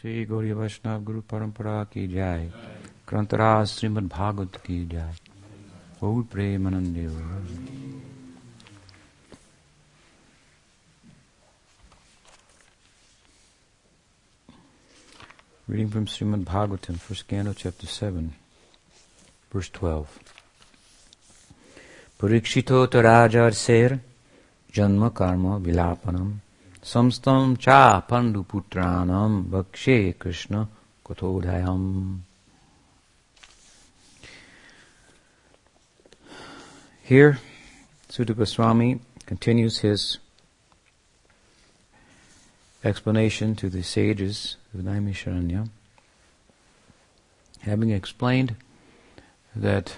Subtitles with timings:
[0.00, 2.46] श्री गौरी वैष्णव गुरु परंपरा की जाय
[3.08, 5.16] ग्रंथराज श्रीमद भागवत की जाय
[6.00, 7.06] बहुत प्रेमानंदे
[15.68, 18.34] Reading from Srimad Bhagavatam, first canto, chapter 7,
[19.52, 20.18] verse 12.
[22.18, 24.00] Parikshito tarajar ser
[24.72, 26.38] janma karma vilapanam
[26.82, 30.68] samstam cha pandu putranam vakshe krishna
[31.04, 32.20] kotodhayam.
[37.02, 37.38] Here,
[38.08, 40.18] Suta Goswami continues his
[42.84, 45.68] explanation to the sages of Naimisharanya,
[47.62, 48.54] having explained
[49.54, 49.96] that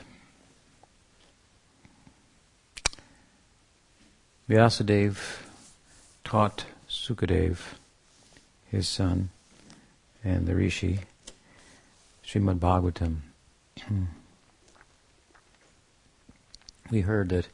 [4.49, 5.43] Vyasadeva
[6.25, 6.65] taught
[7.03, 7.59] Sukadev,
[8.71, 9.31] his son,
[10.23, 11.01] and the Rishi,
[12.25, 13.17] Srimad Bhagavatam.
[16.93, 17.49] we heard that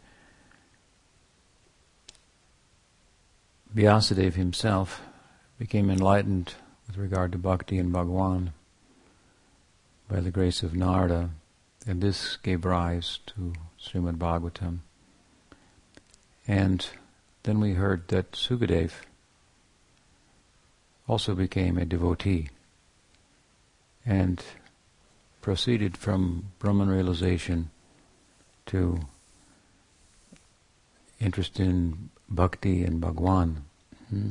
[3.74, 5.00] Vyasadeva himself
[5.58, 6.52] became enlightened
[6.86, 8.52] with regard to bhakti and Bhagwan
[10.10, 11.30] by the grace of Narada,
[11.86, 14.80] and this gave rise to Srimad Bhagavatam.
[16.46, 16.86] And
[17.44, 18.92] then we heard that Sukadev
[21.08, 22.50] also became a devotee
[24.06, 24.44] and
[25.40, 27.70] proceeded from Brahman realization
[28.66, 29.00] to
[31.20, 33.64] interest in bhakti and Bhagwan.
[34.10, 34.30] Hmm.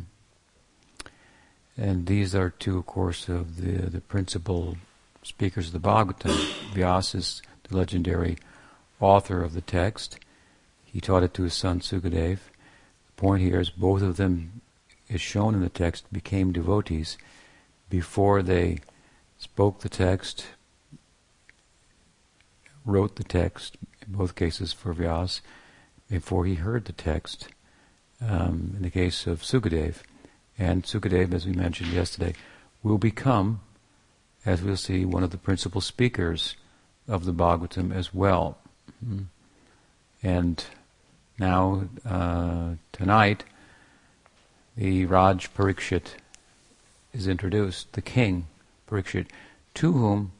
[1.75, 4.77] And these are two, of course, of the, the principal
[5.23, 6.73] speakers of the Bhagavatam.
[6.73, 8.37] Vyasa is the legendary
[8.99, 10.19] author of the text.
[10.85, 12.39] He taught it to his son Sukadev.
[13.05, 14.61] The point here is both of them,
[15.09, 17.17] is shown in the text, became devotees
[17.89, 18.79] before they
[19.37, 20.47] spoke the text,
[22.85, 25.41] wrote the text, in both cases for Vyas,
[26.09, 27.49] before he heard the text.
[28.19, 29.97] Um, in the case of Sukadev,
[30.57, 32.33] and Sukadev, as we mentioned yesterday,
[32.81, 33.61] will become,
[34.45, 36.55] as we'll see, one of the principal speakers
[37.07, 38.57] of the Bhagavatam as well.
[39.05, 39.23] Mm-hmm.
[40.23, 40.65] And
[41.37, 43.43] now, uh, tonight,
[44.77, 46.15] the Raj Parikshit
[47.11, 48.47] is introduced, the king
[48.87, 49.25] Parikshit,
[49.73, 50.31] to whom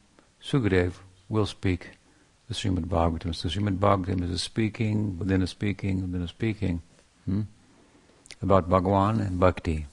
[0.42, 0.94] Sukadev
[1.28, 1.90] will speak
[2.48, 3.34] the Srimad Bhagavatam.
[3.34, 6.80] So Srimad Bhagavatam is a speaking within a speaking within a speaking
[7.24, 7.42] hmm,
[8.40, 9.86] about Bhagwan and Bhakti.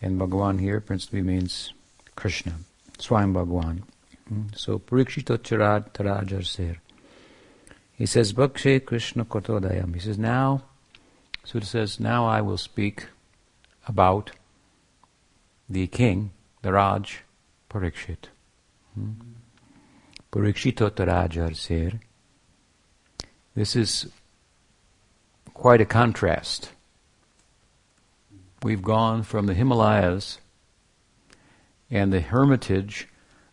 [0.00, 1.72] And Bhagavan here principally means
[2.16, 2.54] Krishna,
[2.98, 3.82] Swayam Bhagavan.
[4.56, 6.76] So Parikshito Charad Tarajar.
[7.92, 9.94] He says, Bhakshe Krishna Kotodayam.
[9.94, 10.62] He says, now,
[11.44, 13.06] Suta says, now I will speak
[13.86, 14.32] about
[15.68, 16.32] the king,
[16.62, 17.22] the Raj,
[17.70, 18.26] Parikshit.
[18.94, 19.12] Hmm?
[20.30, 22.00] Parikshito Tarajar Ser.
[23.54, 24.10] This is
[25.54, 26.70] quite a contrast
[28.62, 30.38] we've gone from the Himalayas
[31.90, 33.08] and the hermitage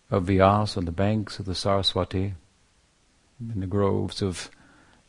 [0.09, 2.34] of Vyas on the banks of the Saraswati,
[3.40, 4.50] in the groves of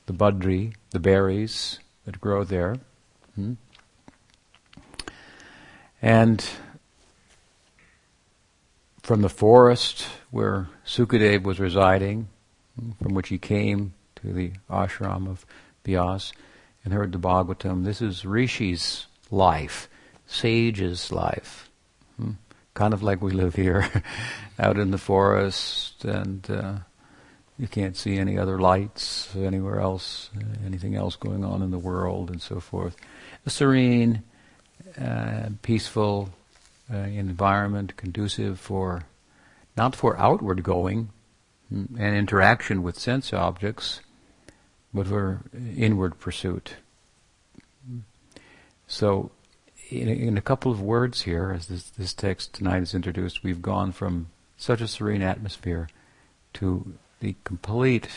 [0.07, 2.77] the Badri, the berries that grow there.
[3.35, 3.55] Hmm?
[6.01, 6.45] And
[9.03, 12.29] from the forest where Sukadev was residing,
[12.81, 15.45] hmm, from which he came to the ashram of
[15.85, 16.33] Vyas
[16.85, 19.89] and heard the Bhagavatam, this is Rishi's life,
[20.27, 21.69] sage's life.
[22.17, 22.33] Hmm?
[22.75, 23.91] Kind of like we live here,
[24.59, 26.75] out in the forest, and uh,
[27.59, 30.31] you can't see any other lights anywhere else,
[30.65, 32.97] anything else going on in the world, and so forth.
[33.47, 34.23] A serene,
[35.01, 36.31] uh, peaceful
[36.93, 39.05] uh, environment, conducive for
[39.77, 41.11] not for outward going
[41.69, 44.01] hmm, and interaction with sense objects,
[44.93, 45.41] but for
[45.77, 46.75] inward pursuit.
[48.87, 49.31] So,
[49.91, 53.63] in, in, a couple of words here, as this, this text tonight is introduced, we've
[53.63, 55.89] gone from such a serene atmosphere
[56.55, 58.09] to the complete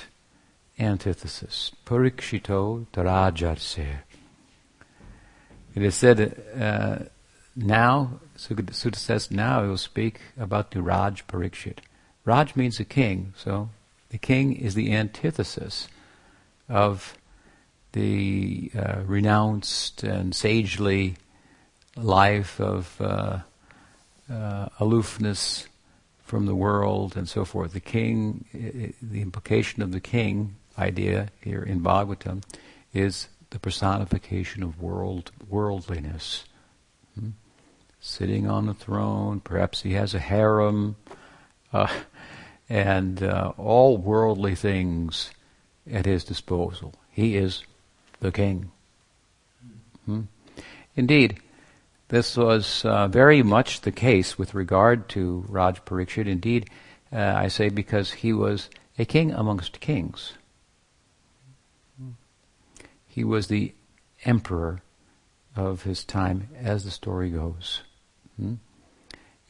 [0.79, 1.71] antithesis.
[1.85, 3.99] Parikshito tarajarse.
[5.75, 7.05] It is said, uh,
[7.55, 11.79] now, Suta says, now I will speak about the Raj Parikshit.
[12.25, 13.69] Raj means a king, so
[14.09, 15.87] the king is the antithesis
[16.67, 17.15] of
[17.93, 21.15] the uh, renounced and sagely
[21.95, 23.39] life of uh,
[24.31, 25.68] uh, aloofness
[26.29, 27.73] from the world and so forth.
[27.73, 28.45] The king,
[29.01, 32.43] the implication of the king idea here in Bhagavatam
[32.93, 36.45] is the personification of world worldliness.
[37.19, 37.29] Hmm?
[37.99, 39.39] sitting on the throne.
[39.39, 40.95] Perhaps he has a harem,
[41.73, 41.87] uh,
[42.69, 45.31] and uh, all worldly things
[45.91, 46.93] at his disposal.
[47.11, 47.63] He is
[48.19, 48.71] the king.
[50.05, 50.21] Hmm?
[50.95, 51.39] Indeed,
[52.09, 56.27] this was uh, very much the case with regard to Raj Parikshit.
[56.27, 56.69] Indeed,
[57.13, 60.33] uh, I say because he was a king amongst kings.
[63.07, 63.73] He was the
[64.25, 64.81] emperor
[65.55, 67.81] of his time, as the story goes.
[68.37, 68.55] Hmm?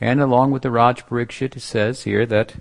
[0.01, 2.55] And along with the Raj Parikshit, it says here that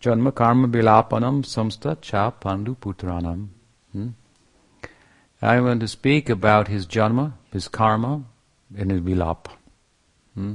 [0.00, 3.48] Janma Karma Bilapanam Samsta Cha Pandu Putranam.
[3.92, 4.08] Hmm?
[5.42, 8.24] I want to speak about his Janma, his karma,
[8.76, 9.46] and his Bilap.
[10.34, 10.54] Hmm?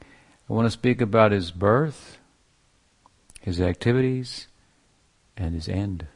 [0.00, 2.18] I want to speak about his birth,
[3.40, 4.46] his activities,
[5.36, 6.06] and his end,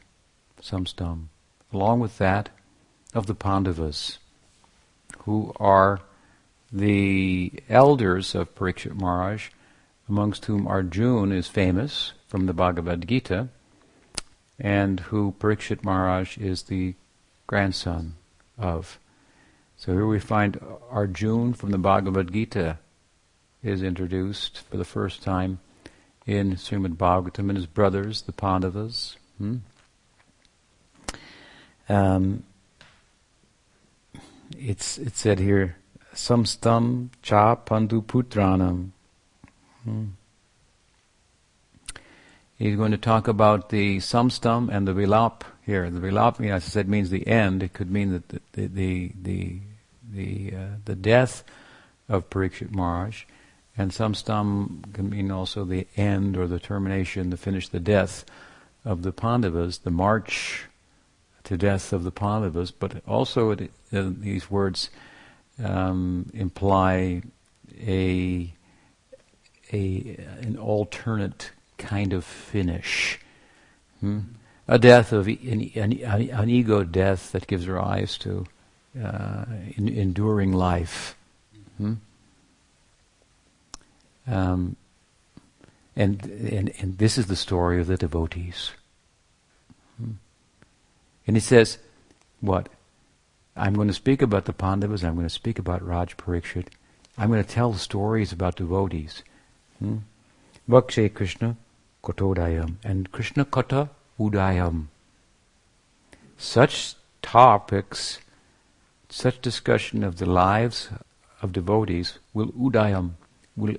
[0.61, 1.25] samstam.
[1.73, 2.49] Along with that,
[3.13, 4.19] of the Pandavas,
[5.19, 5.99] who are
[6.71, 9.49] the elders of Parikshit Maharaj,
[10.07, 13.47] amongst whom Arjun is famous from the Bhagavad Gita,
[14.59, 16.93] and who Parikshit Maharaj is the
[17.47, 18.15] grandson
[18.57, 18.99] of.
[19.79, 20.59] So here we find
[20.91, 22.79] Arjun from the Bhagavad Gita
[23.63, 25.59] is introduced for the first time
[26.25, 29.15] in Srimad Bhagavatam and his brothers, the Pandavas.
[29.37, 29.59] Hmm?
[31.87, 32.43] Um,
[34.57, 35.77] it's it said here,
[36.13, 38.89] samstam cha pandu putranam.
[39.85, 40.05] Hmm.
[42.57, 45.89] He's going to talk about the samstam and the vilap here.
[45.89, 47.63] The vilap, as I said, means the end.
[47.63, 49.59] It could mean that the the the the
[50.11, 51.43] the, uh, the death
[52.07, 53.23] of Parikshit Maharaj,
[53.77, 58.25] and samstam can mean also the end or the termination, the finish, the death
[58.83, 60.65] of the Pandavas, the march
[61.43, 64.89] to death of the Pandavas, but also it, uh, these words
[65.63, 67.21] um, imply
[67.81, 68.53] a,
[69.71, 73.19] a an alternate kind of finish.
[73.99, 74.19] Hmm?
[74.67, 78.45] A death of an, an, an, ego death that gives rise to
[78.97, 79.45] uh,
[79.75, 81.15] in, enduring life.
[81.77, 81.93] Hmm?
[84.27, 84.75] Um,
[85.95, 88.71] and, and and this is the story of the devotees.
[89.97, 90.13] Hmm?
[91.27, 91.77] And he says,
[92.41, 92.69] what?
[93.55, 96.15] I'm going to speak about the Pandavas, I'm going to speak about Raj
[97.17, 99.23] I'm going to tell stories about devotees.
[99.79, 99.97] Hmm?
[101.13, 101.57] Krishna
[102.03, 103.89] Kotodayam and Krishna Kota
[104.19, 104.85] Udayam.
[106.37, 108.19] Such topics,
[109.09, 110.89] such discussion of the lives
[111.41, 113.11] of devotees will udayam,
[113.55, 113.75] will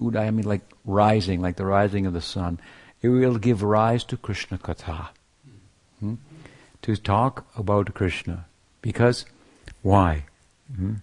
[0.00, 2.60] udayam mean like rising, like the rising of the sun.
[3.02, 5.08] It will give rise to Krishna Katha.
[6.00, 6.14] Hmm?
[6.84, 8.44] to talk about Krishna.
[8.82, 9.24] Because,
[9.80, 10.24] why?
[10.76, 10.96] Hmm?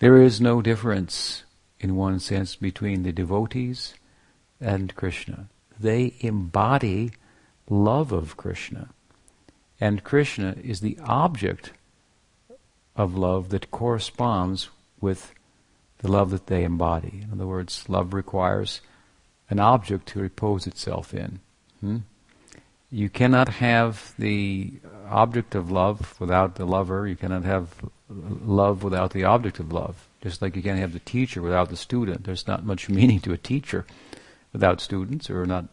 [0.00, 1.44] There is no difference,
[1.78, 3.94] in one sense, between the devotees
[4.60, 5.46] and Krishna.
[5.78, 7.12] They embody
[7.70, 8.88] love of Krishna.
[9.80, 11.70] And Krishna is the object
[12.96, 14.68] of love that corresponds
[15.00, 15.32] with
[15.98, 17.22] the love that they embody.
[17.22, 18.80] In other words, love requires
[19.48, 21.40] an object to repose itself in.
[21.80, 21.98] Hmm?
[22.92, 24.70] you cannot have the
[25.08, 27.08] object of love without the lover.
[27.08, 27.68] You cannot have
[28.10, 30.06] love without the object of love.
[30.20, 32.24] Just like you can't have the teacher without the student.
[32.24, 33.86] There's not much meaning to a teacher
[34.52, 35.68] without students, or not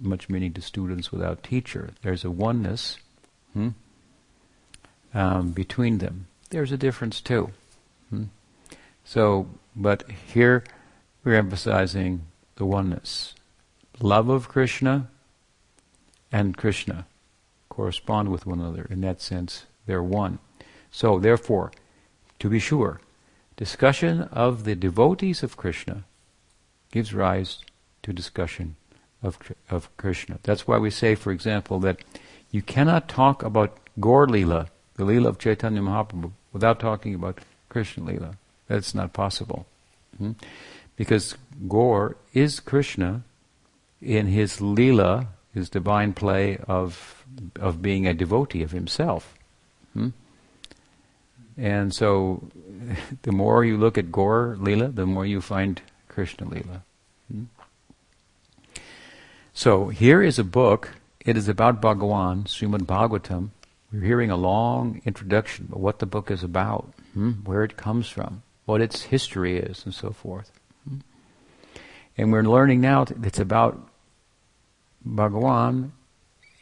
[0.00, 1.90] much meaning to students without teacher.
[2.02, 2.98] There's a oneness
[3.52, 3.68] hmm,
[5.14, 6.26] um, between them.
[6.50, 7.50] There's a difference too.
[8.10, 8.24] Hmm?
[9.04, 10.64] So, but here
[11.24, 12.22] we're emphasizing
[12.56, 13.34] the oneness.
[14.00, 15.08] Love of Krishna
[16.32, 17.06] and Krishna
[17.68, 18.86] correspond with one another.
[18.90, 20.38] In that sense, they're one.
[20.90, 21.72] So, therefore,
[22.38, 23.00] to be sure,
[23.56, 26.04] discussion of the devotees of Krishna
[26.90, 27.58] gives rise
[28.02, 28.76] to discussion
[29.22, 29.38] of,
[29.68, 30.38] of Krishna.
[30.42, 32.00] That's why we say, for example, that
[32.50, 34.26] you cannot talk about Gaur
[34.98, 37.38] the Leela of Chaitanya Mahaprabhu, without talking about
[37.70, 38.34] Krishna Leela.
[38.66, 39.64] That's not possible.
[40.18, 40.32] Hmm?
[40.96, 41.36] Because
[41.66, 43.22] Gaur is Krishna
[44.02, 47.24] in his Leela his divine play of
[47.60, 49.34] of being a devotee of himself.
[49.92, 50.08] Hmm?
[51.56, 52.48] And so,
[53.22, 56.82] the more you look at Gaur Lila, the more you find Krishna Lila.
[57.30, 57.44] Hmm?
[59.52, 60.94] So here is a book.
[61.20, 63.50] It is about Bhagawan, Srimad Bhagavatam.
[63.92, 67.30] We're hearing a long introduction of what the book is about, hmm?
[67.44, 70.52] where it comes from, what its history is, and so forth.
[70.86, 70.98] Hmm?
[72.16, 73.88] And we're learning now that it's about
[75.06, 75.92] Bhagawan,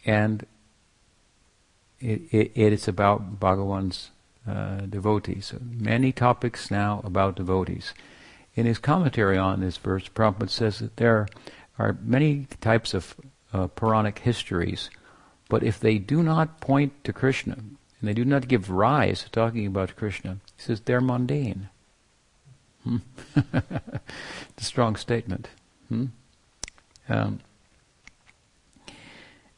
[0.05, 0.47] and
[1.99, 4.11] it, it, it is about Bhagawan's
[4.49, 5.53] uh, devotees.
[5.61, 7.93] Many topics now about devotees.
[8.55, 11.27] in his commentary on this verse, Prabhupada says that there
[11.79, 13.17] are many types of
[13.53, 14.91] uh, Puranic histories,
[15.49, 19.31] but if they do not point to Krishna, and they do not give rise to
[19.31, 21.69] talking about Krishna, he says they're mundane.
[22.85, 22.99] Hmm?
[23.37, 25.49] it's a strong statement.
[25.89, 26.07] Hmm?
[27.09, 27.41] Um,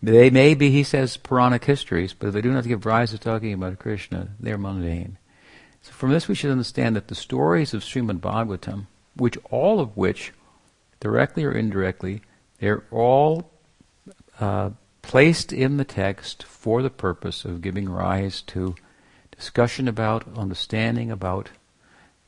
[0.02, 3.18] they may be, he says, Puranic histories, but if they do not give rise to
[3.18, 5.18] talking about Krishna, they're mundane.
[5.83, 9.97] So from this we should understand that the stories of Srimad Bhagavatam, which all of
[9.97, 10.33] which,
[11.00, 12.23] directly or indirectly,
[12.61, 13.50] they're all
[14.38, 14.71] uh,
[15.09, 18.75] placed in the text for the purpose of giving rise to
[19.35, 21.49] discussion about, understanding about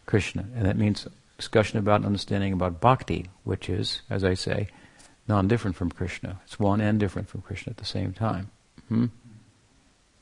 [0.06, 0.46] Krishna.
[0.56, 1.06] And that means
[1.36, 4.68] discussion about understanding about bhakti, which is, as I say,
[5.28, 6.40] non-different from Krishna.
[6.46, 8.50] It's one and different from Krishna at the same time.
[8.88, 9.06] Hmm?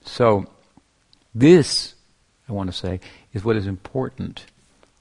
[0.03, 0.47] So,
[1.33, 1.95] this,
[2.49, 2.99] I want to say,
[3.33, 4.47] is what is important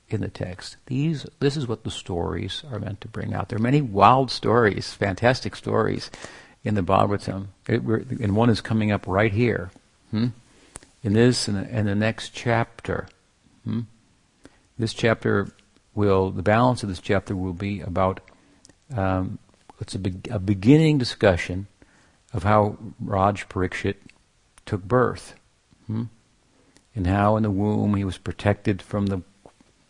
[0.09, 0.77] in the text.
[0.85, 3.49] These, this is what the stories are meant to bring out.
[3.49, 6.11] There are many wild stories, fantastic stories
[6.63, 9.71] in the Bhagavatam, it, and one is coming up right here.
[10.11, 10.27] Hmm?
[11.03, 13.07] In this and the, the, next chapter.
[13.63, 13.81] Hmm?
[14.77, 15.49] This chapter
[15.95, 18.19] will, the balance of this chapter will be about,
[18.95, 19.39] um,
[19.79, 21.67] it's a, be- a beginning discussion
[22.33, 23.45] of how Raj
[24.65, 25.35] took birth.
[25.85, 26.03] Hmm?
[26.95, 29.21] And how in the womb he was protected from the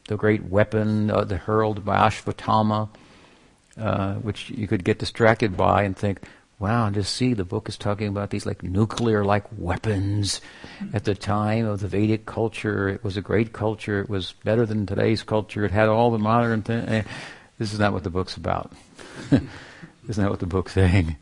[0.08, 2.90] the great weapon uh, that hurled by Ashvatthama,
[3.78, 6.22] uh, which you could get distracted by and think,
[6.60, 10.42] wow, and just see the book is talking about these like nuclear like weapons.
[10.94, 14.02] At the time of the Vedic culture, it was a great culture.
[14.02, 15.66] It was better than today's culture.
[15.66, 16.90] It had all the modern things.
[16.90, 17.04] Eh,
[17.58, 18.72] this is not what the book's about.
[19.30, 19.42] this
[20.08, 21.18] is not what the book's saying.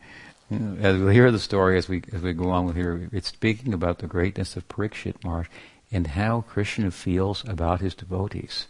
[0.51, 3.73] As we'll hear the story as we as we go on with here, it's speaking
[3.73, 5.47] about the greatness of Parikshit Maharaj
[5.91, 8.67] and how Krishna feels about his devotees.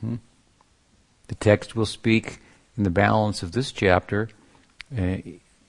[0.00, 0.16] Hmm?
[1.28, 2.38] The text will speak
[2.76, 4.28] in the balance of this chapter
[4.96, 5.16] uh,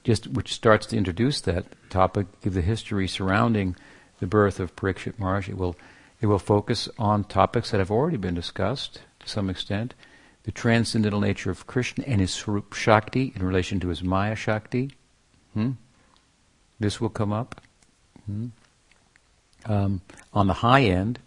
[0.07, 3.75] just which starts to introduce that topic, give the history surrounding
[4.21, 5.49] the birth of Parikshit Maharaj.
[5.49, 5.75] It will,
[6.21, 9.95] it will focus on topics that have already been discussed to some extent.
[10.43, 14.91] The transcendental nature of Krishna and his Swarup Shakti in relation to his Maya Shakti.
[15.53, 15.71] Hmm?
[16.79, 17.59] This will come up.
[18.27, 18.47] Hmm?
[19.65, 19.99] Um,
[20.31, 21.19] on the high end,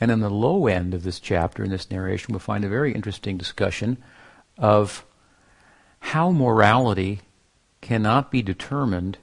[0.00, 2.92] and on the low end of this chapter, in this narration, we'll find a very
[2.92, 3.98] interesting discussion
[4.58, 5.06] of
[6.00, 7.20] how morality
[7.86, 9.16] cannot be determined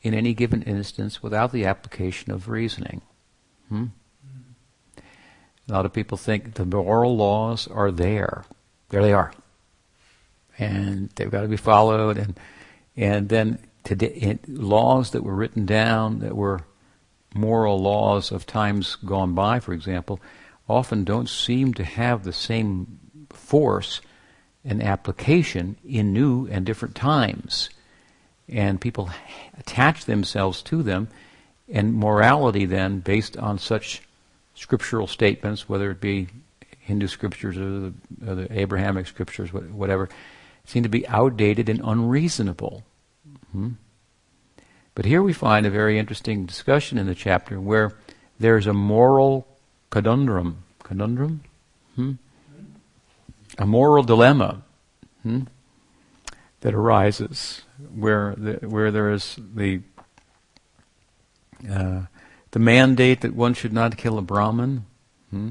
[0.00, 3.02] in any given instance without the application of reasoning.
[3.68, 3.86] Hmm?
[5.68, 8.44] A lot of people think the moral laws are there.
[8.88, 9.34] There they are.
[10.58, 12.16] And they've got to be followed.
[12.16, 12.40] And,
[12.96, 16.62] and then today, laws that were written down that were
[17.34, 20.20] moral laws of times gone by, for example,
[20.66, 24.00] often don't seem to have the same force
[24.64, 27.68] and application in new and different times
[28.50, 29.10] and people
[29.58, 31.08] attach themselves to them,
[31.72, 34.02] and morality then, based on such
[34.54, 36.28] scriptural statements, whether it be
[36.80, 37.94] Hindu scriptures or the,
[38.26, 40.08] or the Abrahamic scriptures, whatever,
[40.64, 42.82] seem to be outdated and unreasonable.
[43.52, 43.70] Hmm?
[44.94, 47.92] But here we find a very interesting discussion in the chapter where
[48.38, 49.46] there's a moral
[49.90, 50.64] conundrum.
[50.82, 51.42] Conundrum?
[51.94, 52.12] Hmm?
[53.58, 54.62] A moral dilemma.
[55.22, 55.42] Hmm?
[56.60, 57.62] That arises
[57.94, 59.80] where the, where there is the
[61.70, 62.02] uh,
[62.52, 64.84] the mandate that one should not kill a Brahmin,
[65.30, 65.50] hmm,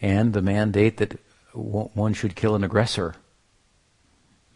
[0.00, 1.18] and the mandate that
[1.52, 3.14] one should kill an aggressor,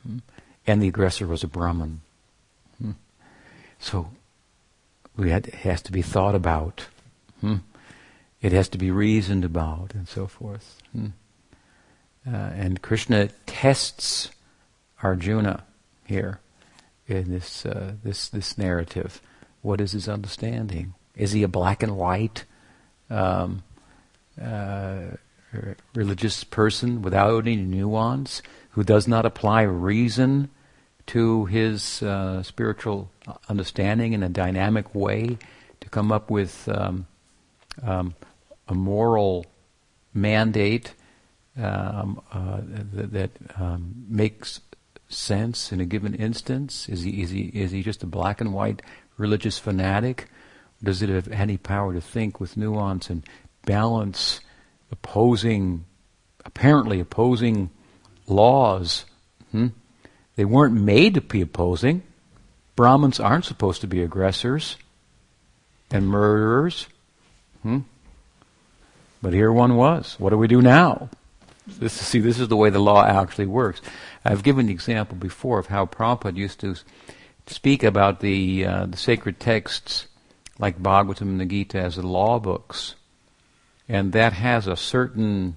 [0.06, 0.18] hmm,
[0.66, 2.00] and the aggressor was a Brahmin.
[2.78, 2.92] Hmm.
[3.78, 4.10] So
[5.16, 6.86] we had, it has to be thought about.
[7.40, 7.56] Hmm.
[8.40, 10.80] It has to be reasoned about, and so forth.
[10.92, 11.08] Hmm.
[12.26, 14.30] Uh, and Krishna tests
[15.02, 15.64] Arjuna
[16.04, 16.40] here
[17.06, 19.20] in this uh, this this narrative.
[19.60, 20.94] What is his understanding?
[21.16, 22.44] Is he a black and white
[23.10, 23.62] um,
[24.40, 25.16] uh,
[25.94, 30.48] religious person without any nuance, who does not apply reason
[31.06, 33.10] to his uh, spiritual
[33.48, 35.36] understanding in a dynamic way
[35.80, 37.06] to come up with um,
[37.82, 38.14] um,
[38.68, 39.44] a moral
[40.14, 40.94] mandate
[41.56, 44.60] um, uh, that, that um, makes
[45.12, 46.88] sense in a given instance?
[46.88, 48.82] Is he, is he, is he just a black and white
[49.16, 50.28] religious fanatic?
[50.82, 53.24] Does it have any power to think with nuance and
[53.64, 54.40] balance
[54.90, 55.84] opposing,
[56.44, 57.70] apparently opposing
[58.26, 59.04] laws?
[59.50, 59.68] Hmm?
[60.36, 62.02] They weren't made to be opposing.
[62.74, 64.76] Brahmins aren't supposed to be aggressors
[65.90, 66.88] and murderers.
[67.62, 67.80] Hmm?
[69.20, 70.16] But here one was.
[70.18, 71.10] What do we do now?
[71.66, 73.80] This, see, this is the way the law actually works.
[74.24, 76.76] I've given the example before of how Prabhupada used to
[77.46, 80.06] speak about the, uh, the sacred texts
[80.58, 82.94] like Bhagavatam and the Gita as the law books.
[83.88, 85.56] And that has a certain,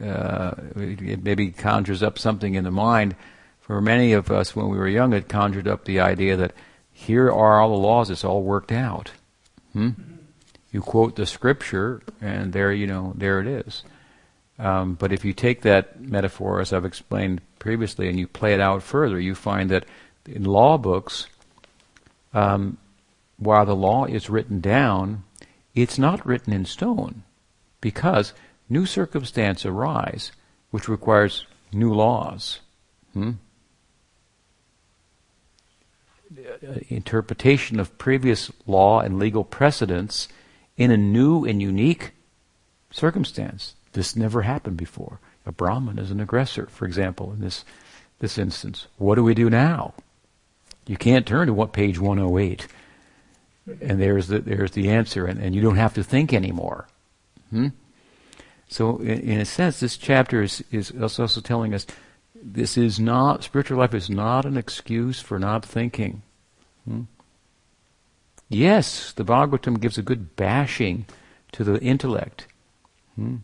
[0.00, 3.16] uh, it maybe conjures up something in the mind.
[3.60, 6.52] For many of us, when we were young, it conjured up the idea that
[6.92, 9.10] here are all the laws, it's all worked out.
[9.72, 9.90] Hmm?
[10.70, 13.82] You quote the scripture, and there, you know, there it is.
[14.62, 18.60] Um, but if you take that metaphor, as I've explained previously, and you play it
[18.60, 19.84] out further, you find that
[20.24, 21.26] in law books,
[22.32, 22.78] um,
[23.38, 25.24] while the law is written down,
[25.74, 27.24] it's not written in stone
[27.80, 28.34] because
[28.68, 30.30] new circumstances arise
[30.70, 32.60] which requires new laws.
[33.14, 33.32] Hmm?
[36.88, 40.28] Interpretation of previous law and legal precedents
[40.76, 42.12] in a new and unique
[42.92, 43.74] circumstance.
[43.92, 45.20] This never happened before.
[45.44, 47.64] A Brahmin is an aggressor, for example, in this,
[48.20, 48.86] this instance.
[48.98, 49.94] What do we do now?
[50.86, 52.66] You can't turn to what page 108
[53.66, 56.88] and there's the, there's the answer, and, and you don't have to think anymore.
[57.50, 57.68] Hmm?
[58.68, 61.86] So, in, in, a sense, this chapter is, is also telling us
[62.34, 66.22] this is not, spiritual life is not an excuse for not thinking.
[66.88, 67.02] Hmm?
[68.48, 71.06] Yes, the Bhagavatam gives a good bashing
[71.52, 72.46] to the intellect.
[73.14, 73.36] Hmm?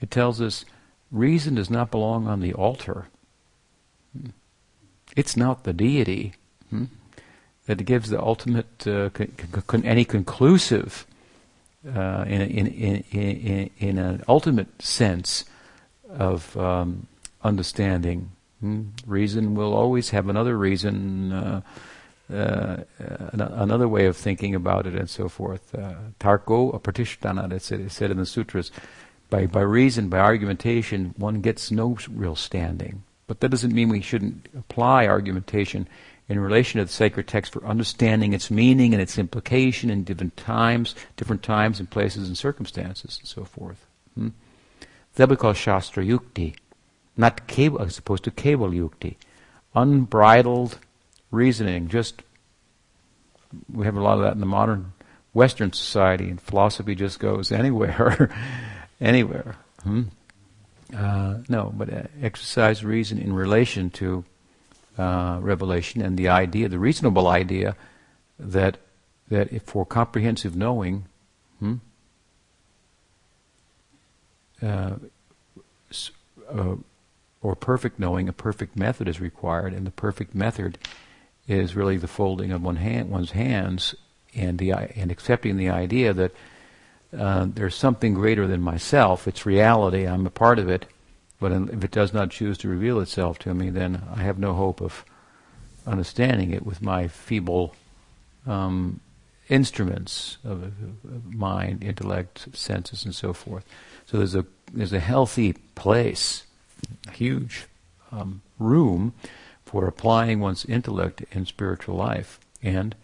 [0.00, 0.64] It tells us
[1.10, 3.06] reason does not belong on the altar.
[5.16, 6.34] It's not the deity.
[6.70, 6.86] Hmm?
[7.66, 9.32] that gives the ultimate, uh, con-
[9.66, 11.06] con- any conclusive,
[11.86, 15.44] uh, in, in, in, in, in an ultimate sense
[16.08, 17.06] of um,
[17.42, 18.30] understanding.
[18.60, 18.82] Hmm?
[19.04, 21.60] Reason will always have another reason, uh,
[22.32, 25.74] uh another way of thinking about it, and so forth.
[25.74, 28.72] Uh, tarko pratishtana, it's said in the sutras.
[29.28, 33.02] By, by reason, by argumentation, one gets no real standing.
[33.26, 35.88] But that doesn't mean we shouldn't apply argumentation
[36.28, 40.36] in relation to the sacred text for understanding its meaning and its implication in different
[40.36, 43.86] times, different times and places and circumstances and so forth.
[44.14, 44.28] Hmm?
[45.14, 46.56] That we call Shastra Yukti,
[47.16, 49.16] not keval, as opposed to keval Yukti.
[49.74, 50.78] Unbridled
[51.30, 52.22] reasoning, just,
[53.72, 54.92] we have a lot of that in the modern
[55.32, 58.34] Western society, and philosophy just goes anywhere,
[59.00, 59.56] anywhere.
[59.82, 60.02] Hmm?
[60.96, 64.24] Uh, no, but uh, exercise reason in relation to
[64.98, 67.76] uh, revelation and the idea, the reasonable idea,
[68.38, 68.78] that
[69.28, 71.06] that if for comprehensive knowing,
[71.58, 71.74] hmm,
[74.62, 74.94] uh,
[76.48, 76.76] uh,
[77.42, 80.78] or perfect knowing, a perfect method is required, and the perfect method
[81.48, 83.94] is really the folding of one hand, one's hands,
[84.34, 86.32] and the and accepting the idea that
[87.16, 89.28] uh, there's something greater than myself.
[89.28, 90.06] It's reality.
[90.06, 90.86] I'm a part of it,
[91.40, 94.54] but if it does not choose to reveal itself to me, then I have no
[94.54, 95.04] hope of
[95.86, 97.74] understanding it with my feeble
[98.46, 99.00] um,
[99.48, 100.72] instruments of,
[101.24, 103.64] mind, intellect, senses, and so forth.
[104.06, 106.44] So there's a there's a healthy place,
[107.06, 107.66] a huge
[108.10, 109.14] um, room
[109.64, 112.94] for applying one's intellect in spiritual life, and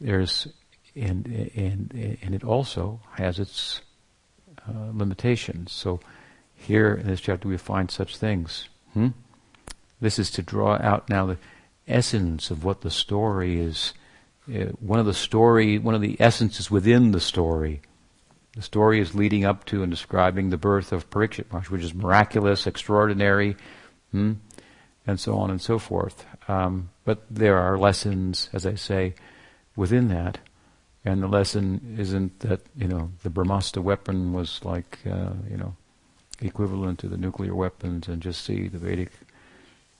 [0.00, 0.48] there's
[0.96, 3.80] and and and it also has its
[4.68, 5.72] uh, limitations.
[5.72, 6.00] So
[6.54, 8.68] here in this chapter we find such things.
[8.92, 9.08] Hmm?
[10.00, 11.38] This is to draw out now the
[11.86, 13.94] essence of what the story is.
[14.48, 17.80] Uh, one of the story, one of the essences within the story.
[18.54, 21.94] The story is leading up to and describing the birth of Parikshit Maharaj, which is
[21.94, 23.56] miraculous, extraordinary,
[24.12, 24.34] hmm?
[25.06, 26.24] and so on and so forth.
[26.46, 29.14] Um, but there are lessons, as I say,
[29.74, 30.38] within that.
[31.04, 35.76] And the lesson isn't that, you know, the Brahmastra weapon was like, uh, you know,
[36.40, 39.10] equivalent to the nuclear weapons and just see the Vedic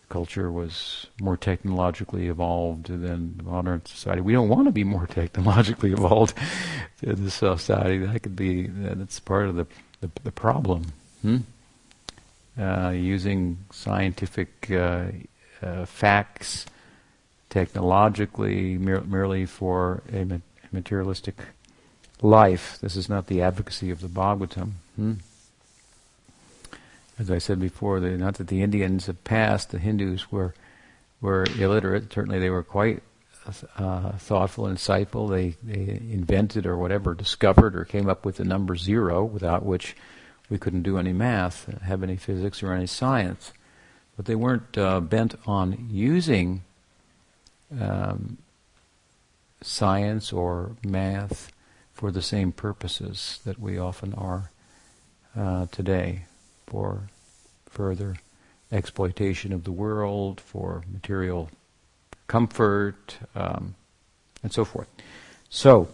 [0.09, 4.21] culture was more technologically evolved than modern society.
[4.21, 6.35] We don't want to be more technologically evolved
[7.03, 7.99] in the society.
[7.99, 9.67] That could be that's part of the
[10.01, 10.93] the, the problem.
[11.23, 11.39] Hmm?
[12.59, 15.07] Uh, using scientific uh,
[15.63, 16.67] uh, facts
[17.51, 20.41] technologically mer- merely for a
[20.75, 21.37] materialistic
[22.21, 22.79] life.
[22.81, 24.73] This is not the advocacy of the Bhagavatam.
[24.97, 25.15] Hmm?
[27.19, 30.55] as I said before, the, not that the Indians have passed, the Hindus were
[31.21, 32.13] were illiterate.
[32.13, 33.03] Certainly, they were quite
[33.79, 35.31] uh, thoughtful and insightful.
[35.31, 39.97] They they invented or whatever, discovered or came up with the number zero, without which
[40.51, 43.53] we couldn't do any math, have any physics or any science.
[44.17, 46.63] But they weren't uh, bent on using
[47.81, 48.39] um,
[49.65, 51.51] science or math
[51.93, 54.51] for the same purposes that we often are
[55.37, 56.27] uh, today.
[56.67, 57.09] for
[57.67, 58.17] further
[58.71, 61.51] exploitation of the world, for material
[62.27, 63.75] comfort, um,
[64.43, 64.89] and so forth.
[65.51, 65.89] So,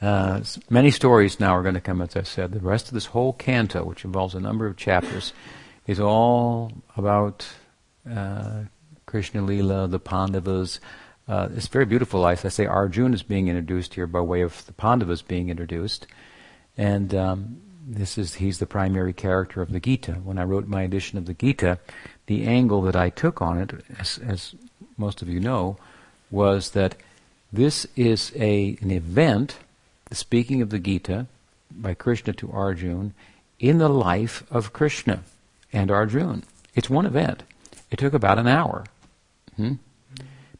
[0.00, 2.52] uh, many stories now are going to come, as I said.
[2.52, 5.32] The rest of this whole canto, which involves a number of chapters,
[5.86, 7.46] is all about
[8.10, 8.64] uh,
[9.06, 10.80] Krishna Lila, the Pandavas.
[11.28, 12.24] Uh, it's very beautiful.
[12.24, 16.06] I say, Arjuna is being introduced here by way of the Pandavas being introduced.
[16.76, 20.12] And um, this is he's the primary character of the Gita.
[20.12, 21.78] When I wrote my edition of the Gita,
[22.26, 24.54] the angle that I took on it, as, as
[24.96, 25.76] most of you know,
[26.30, 26.96] was that
[27.52, 29.58] this is a an event,
[30.06, 31.26] the speaking of the Gita
[31.70, 33.12] by Krishna to Arjuna,
[33.58, 35.22] in the life of Krishna
[35.72, 36.42] and Arjuna.
[36.74, 37.42] It's one event.
[37.90, 38.84] It took about an hour.
[39.56, 39.74] Hmm?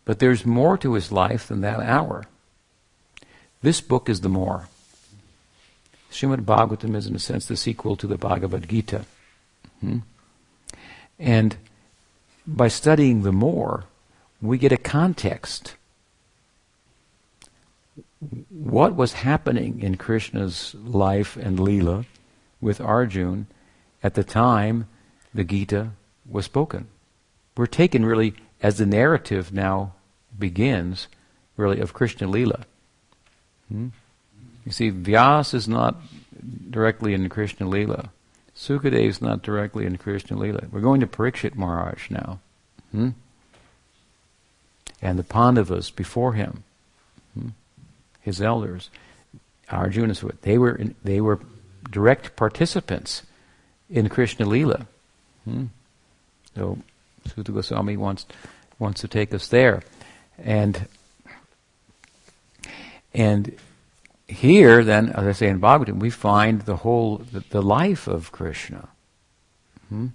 [0.05, 2.25] But there's more to his life than that hour.
[3.63, 4.69] This book is the more.
[6.11, 9.05] Srimad Bhagavatam is, in a sense, the sequel to the Bhagavad Gita.
[9.81, 9.99] Hmm?
[11.19, 11.57] And
[12.47, 13.85] by studying the more,
[14.41, 15.77] we get a context.
[18.51, 22.05] What was happening in Krishna's life and Leela
[22.61, 23.47] with Arjun
[24.03, 24.89] at the time
[25.33, 25.91] the Gita
[26.29, 26.89] was spoken?
[27.57, 29.93] We're taken really as the narrative now
[30.39, 31.09] begins,
[31.57, 32.63] really, of Krishna Leela.
[33.69, 33.89] Hmm?
[34.65, 36.01] You see, Vyas is not
[36.71, 38.11] directly in Krishna Lila.
[38.57, 40.65] Sukadeva is not directly in Krishna Lila.
[40.71, 42.39] We're going to Parikshit Maharaj now.
[42.93, 43.11] Hmm?
[45.01, 46.63] And the Pandavas before him,
[47.35, 47.49] hmm?
[48.21, 48.89] his elders,
[49.69, 51.41] Arjuna, they were in, they were
[51.91, 53.23] direct participants
[53.91, 54.87] in Krishna Lila.
[55.45, 55.67] Hmm?
[56.55, 56.79] So
[57.27, 58.27] Suta Goswami wants
[58.79, 59.83] wants to take us there,
[60.39, 60.87] and
[63.15, 63.57] and
[64.33, 68.33] here, then, as I say in Bhagavatam, we find the whole, the, the life of
[68.33, 68.89] Krishna.
[69.89, 70.09] Hmm?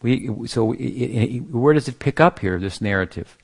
[0.00, 3.36] We, so, it, it, where does it pick up here, this narrative?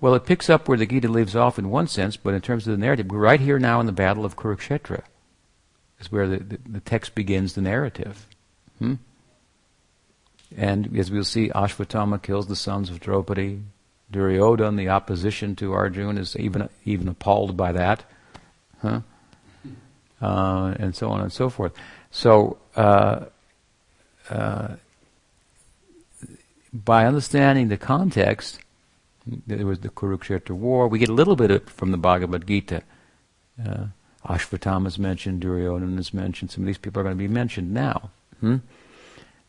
[0.00, 2.66] Well, it picks up where the Gita leaves off in one sense, but in terms
[2.66, 5.02] of the narrative, we're right here now in the Battle of Kurukshetra.
[6.00, 8.26] Is where the, the, the text begins the narrative.
[8.78, 8.94] Hmm?
[10.56, 13.60] And as we'll see, Ashwatthama kills the sons of Draupadi.
[14.12, 18.04] Duryodhan, the opposition to Arjuna, is even even appalled by that,
[18.82, 19.00] huh?
[20.20, 21.72] Uh, and so on and so forth.
[22.10, 23.24] So, uh,
[24.28, 24.76] uh,
[26.72, 28.60] by understanding the context,
[29.26, 30.88] there was the Kurukshetra war.
[30.88, 32.82] We get a little bit from the Bhagavad Gita.
[33.64, 33.86] Uh,
[34.26, 36.50] Ashwatthama is mentioned, Duryodhana is mentioned.
[36.50, 38.10] Some of these people are going to be mentioned now.
[38.40, 38.56] Hmm?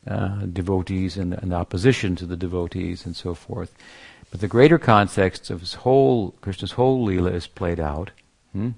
[0.06, 3.74] Uh, devotees and, and opposition to the devotees and so forth.
[4.32, 8.12] But the greater context of his whole, Krishna's whole Leela is played out.
[8.52, 8.72] Hmm?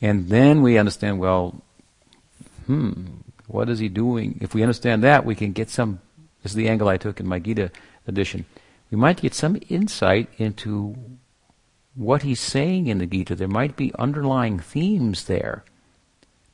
[0.00, 1.60] And then we understand, well,
[2.66, 2.92] hmm,
[3.46, 4.38] what is he doing?
[4.40, 6.00] If we understand that, we can get some,
[6.42, 7.70] this is the angle I took in my Gita
[8.06, 8.46] edition,
[8.90, 10.96] we might get some insight into
[11.94, 13.34] what he's saying in the Gita.
[13.34, 15.64] There might be underlying themes there.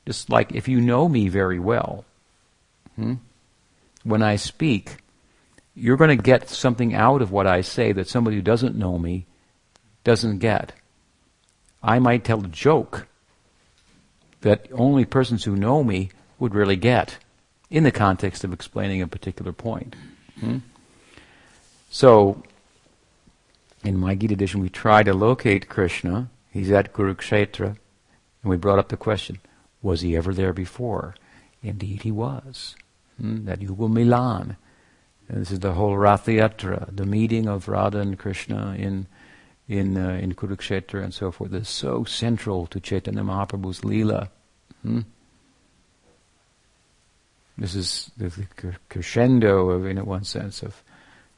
[0.05, 2.03] Just like if you know me very well,
[2.95, 3.15] hmm,
[4.05, 4.97] when I speak,
[5.73, 8.97] you're going to get something out of what I say that somebody who doesn't know
[8.97, 9.25] me
[10.03, 10.71] doesn't get.
[11.83, 13.07] I might tell a joke
[14.41, 17.17] that only persons who know me would really get
[17.69, 19.95] in the context of explaining a particular point.
[20.39, 20.59] Hmm?
[21.89, 22.43] So,
[23.83, 26.29] in my Gita edition, we try to locate Krishna.
[26.51, 29.39] He's at Kurukshetra, and we brought up the question:
[29.81, 31.15] Was he ever there before?
[31.63, 32.75] Indeed, he was.
[33.19, 33.45] Hmm?
[33.45, 34.57] That Yugal Milan
[35.27, 39.07] and this is the whole Rath Yatra, the meeting of Radha and Krishna in
[39.67, 41.53] in uh, in Kurukshetra and so forth.
[41.53, 44.29] Is so central to Chaitanya Mahaprabhu's Leela.
[44.83, 45.01] Hmm?
[47.57, 50.83] This is the, the, crescendo of, in one sense, of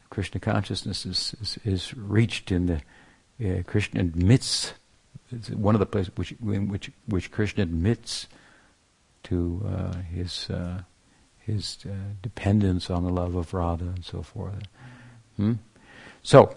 [0.10, 2.82] Krishna consciousness is is, is reached in the
[3.60, 4.74] uh, Krishna admits.
[5.32, 8.28] It's one of the places which which which Krishna admits
[9.24, 10.82] to uh, his uh,
[11.48, 14.68] his uh, dependence on the love of Radha and so forth.
[15.38, 15.54] Hmm?
[16.22, 16.56] So,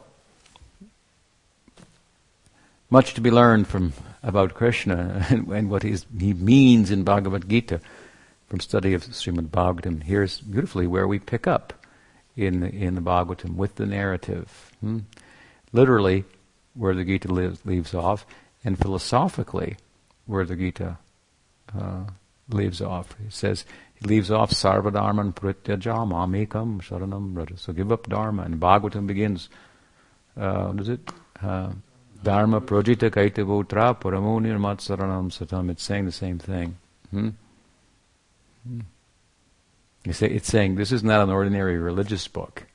[2.91, 7.81] much to be learned from about Krishna and, and what he means in Bhagavad Gita
[8.49, 10.03] from study of Srimad Bhagavatam.
[10.03, 11.73] Here's beautifully where we pick up
[12.37, 14.73] in the, in the Bhagavatam with the narrative.
[14.81, 15.01] Hmm?
[15.73, 16.25] Literally,
[16.75, 17.33] where the Gita
[17.65, 18.27] leaves off,
[18.65, 19.77] and philosophically,
[20.27, 20.99] where the Gita
[21.79, 22.05] uh,
[22.49, 23.15] leaves off.
[23.23, 23.65] He says,
[24.01, 27.57] he leaves off Sarvadharman Prityaja Mamekam Sharanam Raja.
[27.57, 28.43] So give up Dharma.
[28.43, 29.49] And Bhagavatam begins,
[30.37, 31.11] uh, what is it?
[31.43, 31.73] Uh,
[32.23, 35.71] Dharma Projita Kaitavotra Paramunir Matsaranam Satam.
[35.71, 36.77] It's saying the same thing.
[37.11, 37.31] Hmm?
[38.67, 38.81] Hmm.
[40.05, 42.67] It's saying this is not an ordinary religious book.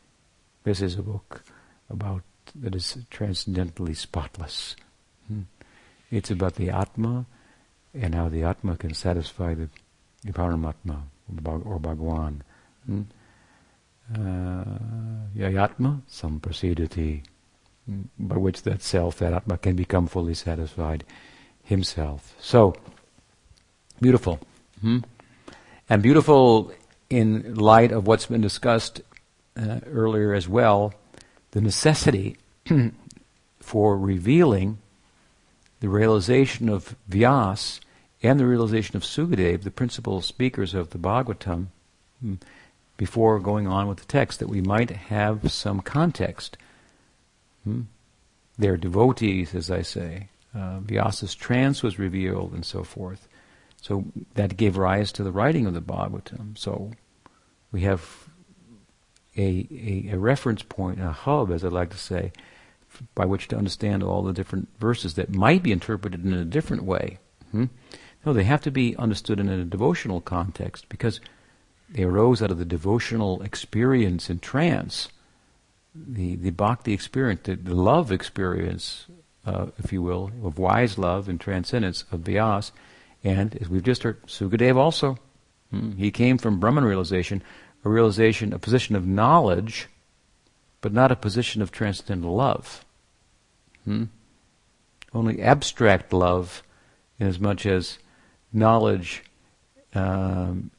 [0.64, 1.44] This is a book
[1.90, 2.22] about
[2.54, 4.76] that is transcendently spotless.
[5.28, 5.42] Hmm?
[6.12, 7.26] It's about the Atma
[7.96, 9.70] and how the Atma can satisfy the,
[10.24, 11.02] the Paramatma
[11.46, 12.44] or Bhagwan.
[12.86, 13.02] Hmm?
[14.14, 14.64] Uh,
[15.36, 16.02] Yayatma
[17.86, 18.02] hmm?
[18.20, 21.04] by which that self, that Atma, can become fully satisfied
[21.64, 22.36] himself.
[22.40, 22.76] So,
[24.00, 24.40] beautiful.
[24.82, 25.00] Hmm?
[25.90, 26.72] And beautiful
[27.10, 29.02] in light of what's been discussed
[29.58, 30.94] uh, earlier as well,
[31.52, 32.38] the necessity
[33.60, 34.78] for revealing
[35.80, 37.80] the realization of Vyas
[38.26, 41.68] and the realization of Sukadev, the principal speakers of the Bhagavatam,
[42.22, 42.36] hmm,
[42.98, 46.58] before going on with the text, that we might have some context.
[47.64, 47.82] Hmm?
[48.58, 50.30] They're devotees, as I say.
[50.54, 53.28] Uh, Vyasa's trance was revealed and so forth.
[53.82, 56.58] So that gave rise to the writing of the Bhagavatam.
[56.58, 56.92] So
[57.72, 58.30] we have
[59.36, 62.32] a, a, a reference point, a hub, as I'd like to say,
[63.14, 66.84] by which to understand all the different verses that might be interpreted in a different
[66.84, 67.20] way.
[67.52, 67.66] Hmm?
[68.26, 71.20] No, they have to be understood in a devotional context because
[71.90, 75.10] they arose out of the devotional experience in trance,
[75.94, 79.06] the, the bhakti experience, the, the love experience,
[79.46, 82.72] uh, if you will, of wise love and transcendence of Vyas.
[83.24, 85.18] And as we've just heard, Sukadev also.
[85.70, 85.92] Hmm?
[85.92, 87.44] He came from Brahman realization,
[87.84, 89.88] a realization, a position of knowledge,
[90.82, 92.84] but not a position of transcendental love.
[93.84, 94.06] Hmm?
[95.14, 96.64] Only abstract love,
[97.20, 98.00] in as much as
[98.56, 99.24] knowledge
[99.94, 100.72] um,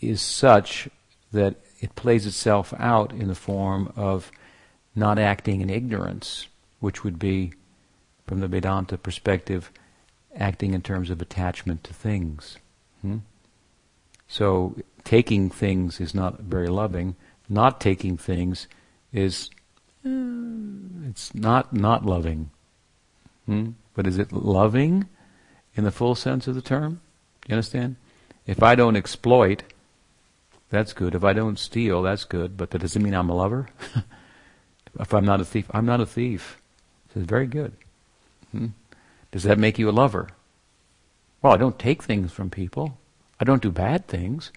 [0.00, 0.88] is such
[1.32, 4.30] that it plays itself out in the form of
[4.94, 6.48] not acting in ignorance,
[6.80, 7.52] which would be,
[8.26, 9.70] from the Vedanta perspective,
[10.36, 12.58] acting in terms of attachment to things.
[13.02, 13.18] Hmm?
[14.26, 17.16] So taking things is not very loving.
[17.48, 18.66] Not taking things
[19.12, 19.50] is
[20.04, 22.50] uh, it's not not loving.
[23.46, 23.70] Hmm?
[23.94, 25.08] But is it loving
[25.78, 27.00] in the full sense of the term?
[27.46, 27.96] You understand?
[28.46, 29.62] If I don't exploit,
[30.70, 31.14] that's good.
[31.14, 32.56] If I don't steal, that's good.
[32.56, 33.68] But that doesn't mean I'm a lover.
[35.00, 36.60] if I'm not a thief, I'm not a thief.
[37.14, 37.72] It's very good.
[38.50, 38.66] Hmm?
[39.30, 40.30] Does that make you a lover?
[41.40, 42.98] Well, I don't take things from people.
[43.38, 44.50] I don't do bad things.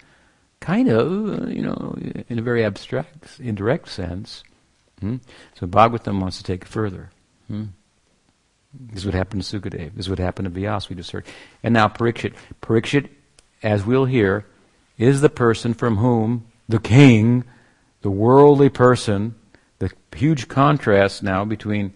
[0.60, 1.96] Kind of, you know,
[2.30, 4.44] in a very abstract, indirect sense.
[5.00, 5.18] Hmm?
[5.54, 7.12] So Bhagavatam wants to take it further.
[7.48, 7.66] Hmm?
[8.74, 9.96] This is what happened to Sukadev.
[9.96, 11.26] This is what happened to Vyas, we just heard.
[11.64, 12.34] And now Parikshit.
[12.62, 13.10] Parikshit,
[13.64, 14.46] as we'll hear,
[14.98, 17.44] is the person from whom the king,
[18.02, 19.36] the worldly person,
[19.80, 21.94] the huge contrast now between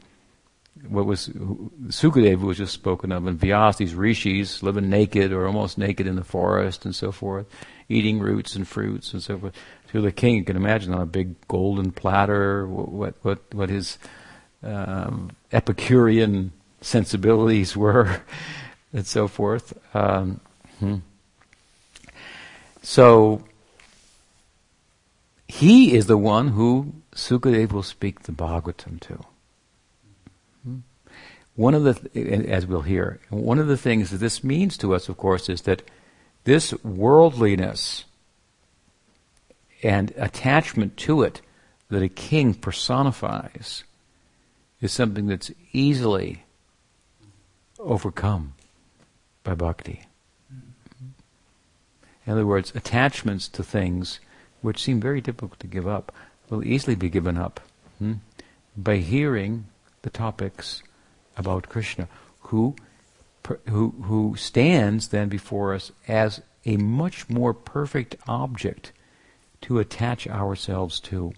[0.87, 5.77] what was Sukadev was just spoken of, and Vyas, these rishis living naked or almost
[5.77, 7.47] naked in the forest and so forth,
[7.89, 9.53] eating roots and fruits and so forth.
[9.91, 13.97] To the king, you can imagine on a big golden platter what what what his
[14.61, 16.51] um, Epicurean
[16.85, 18.21] sensibilities were,
[18.93, 19.73] and so forth.
[19.95, 20.39] Um,
[20.79, 20.97] hmm.
[22.83, 23.43] So
[25.47, 29.25] he is the one who Sukadev will speak the Bhagavatam to.
[30.63, 30.77] Hmm.
[31.55, 35.09] One of the, as we'll hear, one of the things that this means to us,
[35.09, 35.81] of course, is that
[36.43, 38.05] this worldliness
[39.81, 41.41] and attachment to it
[41.89, 43.83] that a king personifies
[44.81, 46.44] is something that's easily
[47.79, 48.53] overcome
[49.43, 50.03] by bhakti.
[52.25, 54.19] In other words, attachments to things
[54.61, 56.11] which seem very difficult to give up
[56.49, 57.59] will easily be given up
[57.99, 58.13] hmm,
[58.75, 59.65] by hearing
[60.01, 60.81] the topics
[61.37, 62.07] about Krishna,
[62.41, 62.75] who,
[63.69, 68.91] who, who stands then before us as a much more perfect object
[69.61, 71.33] to attach ourselves to,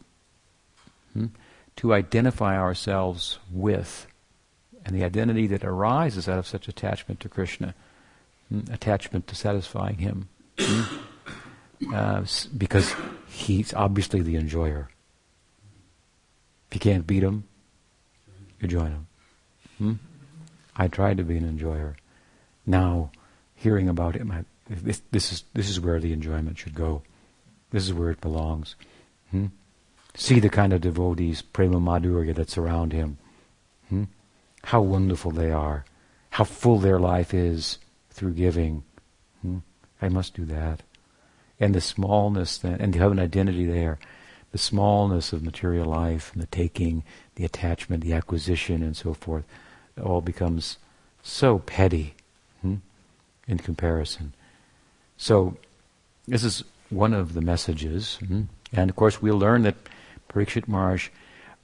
[1.14, 1.28] hmm,
[1.76, 4.07] to identify ourselves with,
[4.88, 7.76] and the identity that arises out of such attachment to Krishna,
[8.50, 10.30] hmm, attachment to satisfying Him.
[10.58, 10.98] Hmm?
[11.94, 12.26] Uh,
[12.58, 12.96] because
[13.30, 14.90] he's obviously the enjoyer.
[16.70, 17.44] If you can't beat him,
[18.60, 19.08] you join him.
[19.78, 19.94] Hmm?
[20.76, 21.96] I tried to be an enjoyer.
[22.66, 23.12] Now,
[23.56, 27.04] hearing about him, this, this, is this is where the enjoyment should go.
[27.72, 28.76] This is where it belongs.
[29.30, 29.48] Hmm?
[30.16, 33.20] See the kind of devotees, prema madhurya, that surround him.
[33.90, 34.06] Hmm?
[34.64, 35.86] How wonderful they are.
[36.32, 37.78] How full their life is
[38.10, 38.84] through giving.
[39.42, 39.60] Hmm?
[40.02, 40.84] I must do that.
[41.60, 43.98] And the smallness, then, and to have an identity there,
[44.52, 47.04] the smallness of material life, and the taking,
[47.36, 49.46] the attachment, the acquisition, and so forth,
[50.02, 50.78] all becomes
[51.24, 52.14] so petty.
[52.62, 52.76] Hmm?
[53.48, 54.34] in comparison.
[55.18, 55.58] So,
[56.28, 58.20] this is one of the messages.
[58.22, 58.44] Mm-hmm.
[58.74, 59.76] And of course, we'll learn that
[60.30, 61.10] Parikshit Maharaj,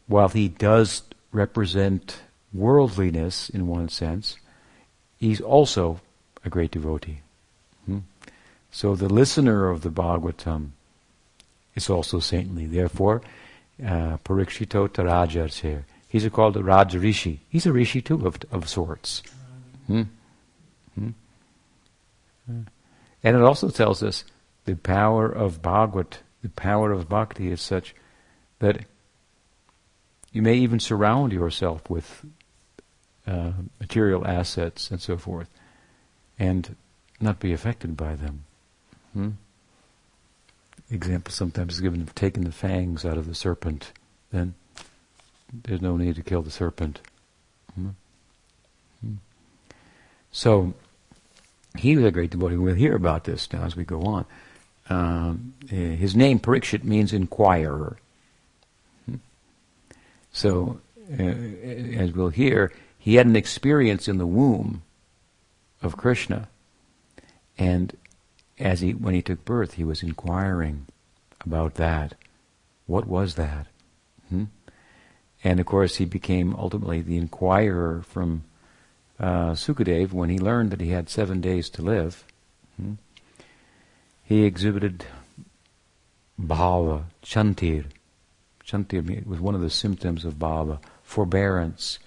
[0.07, 2.21] while he does represent
[2.53, 4.37] worldliness in one sense,
[5.17, 5.99] he's also
[6.45, 7.21] a great devotee.
[7.85, 7.99] Hmm?
[8.71, 10.71] So the listener of the Bhagavatam
[11.75, 12.65] is also saintly.
[12.65, 13.21] Therefore,
[13.81, 15.83] uh, Parikshito Tarajarche.
[16.07, 17.41] He's called a Raj Rishi.
[17.49, 19.23] He's a Rishi too, of, of sorts.
[19.87, 20.03] Hmm?
[20.95, 21.09] Hmm?
[22.47, 24.23] And it also tells us
[24.65, 27.95] the power of Bhagavat, the power of bhakti is such
[28.59, 28.85] that
[30.31, 32.25] you may even surround yourself with
[33.27, 35.49] uh, material assets and so forth,
[36.37, 36.75] and
[37.19, 38.45] not be affected by them.
[39.13, 39.29] Hmm?
[40.91, 43.91] Example sometimes is given of taking the fangs out of the serpent,
[44.31, 44.53] then
[45.63, 46.99] there's no need to kill the serpent.
[47.75, 47.89] Hmm?
[49.01, 49.13] Hmm.
[50.31, 50.73] So,
[51.77, 52.57] he was a great devotee.
[52.57, 54.25] We'll hear about this now as we go on.
[54.89, 57.97] Um, eh, his name, Parikshit, means inquirer.
[59.05, 59.15] Hmm.
[60.31, 60.79] So,
[61.19, 62.71] uh, as we'll hear,
[63.03, 64.81] he had an experience in the womb
[65.81, 66.47] of Krishna,
[67.57, 67.97] and
[68.57, 70.85] as he when he took birth, he was inquiring
[71.41, 72.15] about that.
[72.85, 73.67] What was that?
[74.29, 74.45] Hmm?
[75.43, 78.45] And of course, he became ultimately the inquirer from
[79.19, 82.23] uh, Sukadev when he learned that he had seven days to live.
[82.77, 82.93] Hmm?
[84.23, 85.03] He exhibited
[86.39, 87.83] bhava, kshantir.
[88.65, 91.99] Kshantir was one of the symptoms of bhava, forbearance,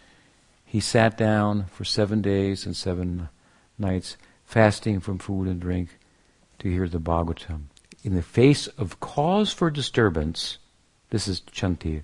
[0.76, 3.30] he sat down for seven days and seven
[3.78, 5.88] nights, fasting from food and drink,
[6.58, 7.68] to hear the Bhagavatam.
[8.04, 10.58] In the face of cause for disturbance,
[11.08, 12.02] this is kshanti.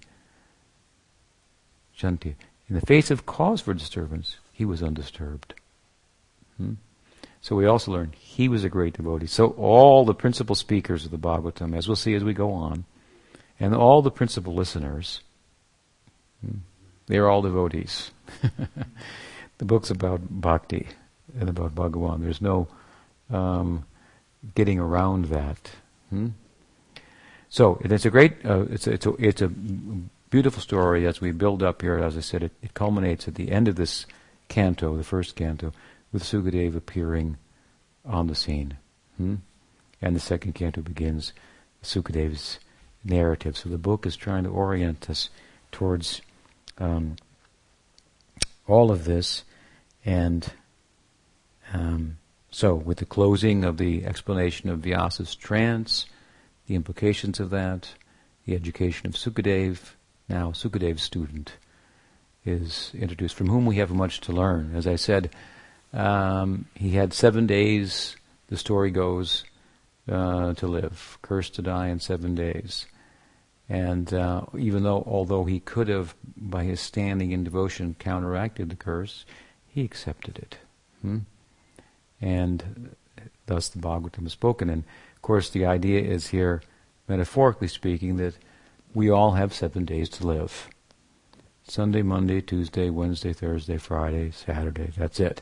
[1.94, 2.35] kshanti.
[2.70, 5.52] In the face of cause for disturbance, he was undisturbed.
[6.56, 6.76] Hmm?
[7.42, 9.26] So we also learn he was a great devotee.
[9.26, 12.87] So all the principal speakers of the Bhagavatam, as we'll see as we go on,
[13.61, 15.20] and all the principal listeners,
[16.40, 16.61] hmm,
[17.07, 18.11] they are all devotees.
[19.59, 20.88] the book's about bhakti
[21.38, 22.23] and about Bhagawan.
[22.23, 22.69] There's no
[23.31, 23.85] um,
[24.55, 25.71] getting around that.
[26.11, 26.29] Hmm?
[27.49, 31.33] So it's a great, uh, it's, a, it's, a, it's a beautiful story as we
[31.33, 31.99] build up here.
[31.99, 34.07] As I said, it, it culminates at the end of this
[34.49, 35.73] canto, the first canto,
[36.12, 37.37] with Sukadeva appearing
[38.05, 38.77] on the scene.
[39.17, 39.37] Hmm?
[40.01, 41.33] And the second canto begins
[41.83, 42.59] Sukadeva's
[43.05, 43.57] narrative.
[43.57, 45.31] So the book is trying to orient us
[45.71, 46.23] towards
[46.78, 47.16] um,
[48.66, 49.44] all of this.
[50.04, 50.50] And
[51.72, 52.18] um,
[52.50, 56.06] so, with the closing of the explanation of Vyasa's trance,
[56.66, 57.88] the implications of that,
[58.44, 59.94] the education of Sukadev,
[60.28, 61.52] now Sukadev's student
[62.44, 64.74] is introduced, from whom we have much to learn.
[64.74, 65.30] As I said,
[65.92, 68.16] um, he had seven days,
[68.48, 69.44] the story goes,
[70.11, 72.87] uh, to live, cursed to die in seven days.
[73.68, 78.77] And uh, even though, although he could have, by his standing in devotion, counteracted the
[78.77, 79.25] curse,
[79.66, 80.59] he accepted it.
[81.01, 81.18] Hmm?
[82.20, 82.94] And
[83.46, 84.68] thus the Bhagavatam is spoken.
[84.68, 84.85] And
[85.16, 86.62] of course, the idea is here,
[87.09, 88.35] metaphorically speaking, that
[88.94, 90.68] we all have seven days to live.
[91.64, 94.90] Sunday, Monday, Tuesday, Wednesday, Thursday, Friday, Saturday.
[94.96, 95.40] That's it.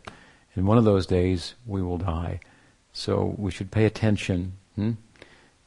[0.54, 2.40] And one of those days we will die.
[2.92, 4.52] So we should pay attention.
[4.76, 4.92] Hmm?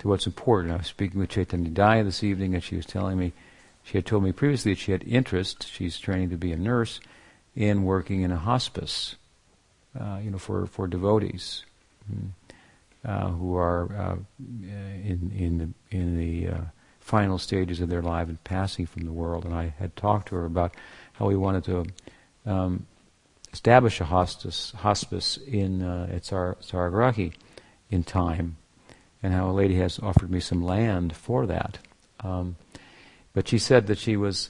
[0.04, 0.74] To what's important.
[0.74, 3.32] I was speaking with Chaitanya Daya this evening, and she was telling me,
[3.84, 7.00] she had told me previously that she had interest, she's training to be a nurse,
[7.56, 9.16] in working in a hospice,
[9.98, 11.64] uh, you know, for, for devotees
[12.12, 12.30] mm,
[13.06, 16.62] uh, who are uh, in, in the, in the uh,
[17.00, 19.46] final stages of their life and passing from the world.
[19.46, 20.76] And I had talked to her about
[21.14, 21.86] how we wanted to
[22.46, 22.88] um,
[23.54, 27.32] establish a hospice, hospice in uh, at Sar- Saragrahi
[27.90, 28.58] in time
[29.24, 31.80] and how a lady has offered me some land for that.
[32.20, 32.58] Um,
[33.34, 34.50] but she said that she was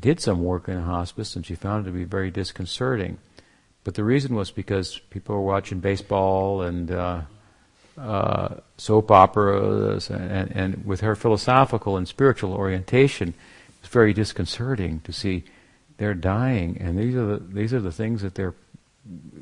[0.00, 3.18] did some work in a hospice and she found it to be very disconcerting.
[3.84, 7.22] But the reason was because people were watching baseball and uh,
[7.98, 15.00] uh, soap operas, and, and, with her philosophical and spiritual orientation, it was very disconcerting
[15.00, 15.44] to see
[15.98, 18.54] they're dying, and these are the, these are the things that they're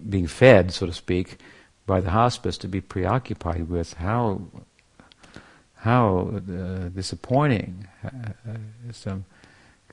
[0.08, 1.38] being fed, so to speak,
[1.86, 4.42] by the hospice to be preoccupied with how
[5.76, 7.88] how uh, disappointing.
[8.04, 8.08] Uh,
[8.48, 9.24] uh, some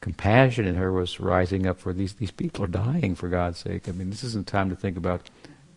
[0.02, 3.90] compassion in her was rising up for these these people are dying for God's sake.
[3.90, 5.30] I mean, this isn't time to think about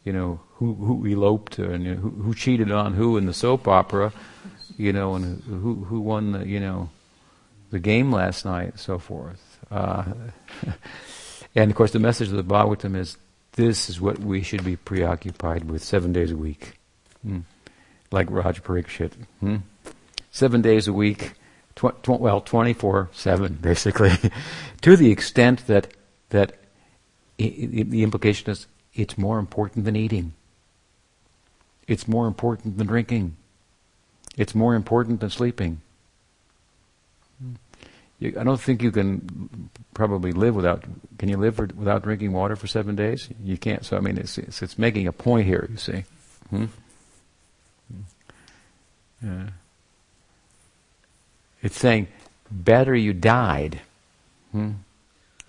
[0.05, 3.35] you know who who eloped and you know, who, who cheated on who in the
[3.35, 4.13] soap opera,
[4.77, 6.91] you know, and who who won the you know
[7.71, 9.59] the game last night and so forth.
[9.71, 10.05] Uh,
[11.55, 13.17] and of course, the message of the Bhagavatam is
[13.53, 16.79] This is what we should be preoccupied with seven days a week.
[17.23, 17.41] Hmm.
[18.11, 19.13] Like Raj Parikshit.
[19.41, 19.57] Hmm?
[20.31, 21.33] Seven days a week,
[21.77, 24.13] tw- tw- well, 24 7, basically,
[24.81, 25.89] to the extent that,
[26.31, 26.53] that
[27.39, 27.45] I-
[27.79, 30.33] I- the implication is it's more important than eating.
[31.87, 33.37] It's more important than drinking.
[34.37, 35.83] It's more important than sleeping.
[38.23, 40.85] You, I don't think you can probably live without.
[41.19, 43.29] Can you live for, without drinking water for seven days?
[43.43, 43.85] You can't.
[43.85, 45.67] So I mean, it's it's, it's making a point here.
[45.69, 46.05] You see.
[46.51, 46.67] Hmm?
[49.21, 49.49] Yeah.
[51.63, 52.07] It's saying,
[52.49, 53.81] better you died.
[54.53, 54.71] Hmm?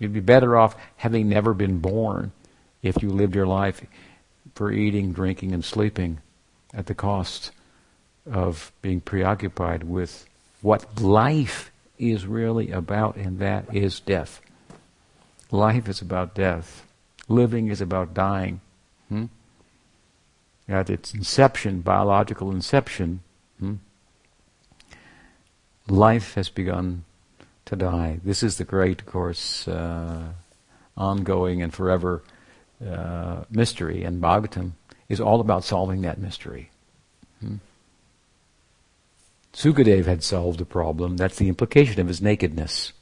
[0.00, 2.32] You'd be better off having never been born
[2.82, 3.84] if you lived your life
[4.56, 6.18] for eating, drinking, and sleeping
[6.72, 7.52] at the cost
[8.30, 10.26] of being preoccupied with
[10.60, 14.40] what life is really about, and that is death.
[15.50, 16.86] Life is about death.
[17.28, 18.60] Living is about dying.
[19.08, 19.26] Hmm?
[20.68, 23.20] At its inception, biological inception,
[23.58, 23.74] hmm?
[25.88, 27.04] life has begun
[27.66, 28.20] to die.
[28.24, 30.32] This is the great, of course, uh,
[30.96, 32.22] ongoing and forever
[32.84, 34.72] uh, mystery, and Bhagavatam
[35.08, 36.70] is all about solving that mystery.
[37.40, 37.56] Hmm?
[39.54, 41.16] Sukadev had solved the problem.
[41.16, 42.92] That's the implication of his nakedness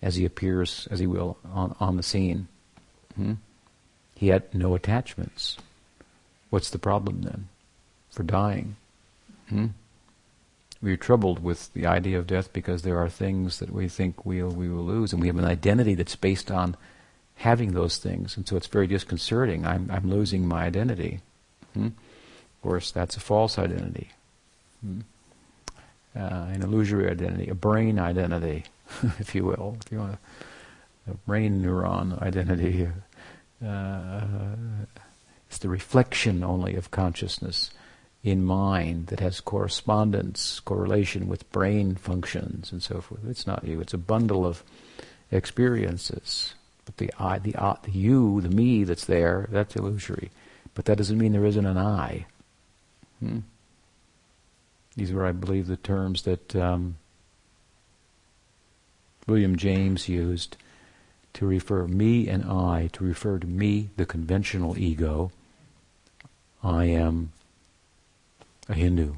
[0.00, 2.48] as he appears, as he will, on, on the scene.
[3.16, 3.34] Hmm?
[4.14, 5.56] He had no attachments.
[6.48, 7.48] What's the problem then
[8.10, 8.76] for dying?
[9.48, 9.66] Hmm?
[10.80, 14.24] We are troubled with the idea of death because there are things that we think
[14.24, 16.76] we'll, we will lose, and we have an identity that's based on
[17.36, 19.66] having those things, and so it's very disconcerting.
[19.66, 21.20] I'm, I'm losing my identity.
[21.74, 21.86] Hmm?
[21.86, 24.10] Of course, that's a false identity.
[26.16, 28.64] Uh, an illusory identity, a brain identity,
[29.20, 30.18] if you will, if you want
[31.08, 32.88] a, brain neuron identity.
[33.64, 34.20] Uh,
[35.48, 37.70] it's the reflection only of consciousness
[38.22, 43.20] in mind that has correspondence, correlation with brain functions and so forth.
[43.28, 43.80] It's not you.
[43.80, 44.62] It's a bundle of
[45.30, 46.54] experiences.
[46.84, 50.30] But the I, the, the you, the me that's there, that's illusory.
[50.74, 52.26] But that doesn't mean there isn't an I.
[53.20, 53.40] Hmm?
[54.96, 56.96] These were, I believe, the terms that um,
[59.26, 60.56] William James used
[61.34, 65.30] to refer me and I, to refer to me, the conventional ego.
[66.62, 67.32] I am
[68.68, 69.14] a Hindu.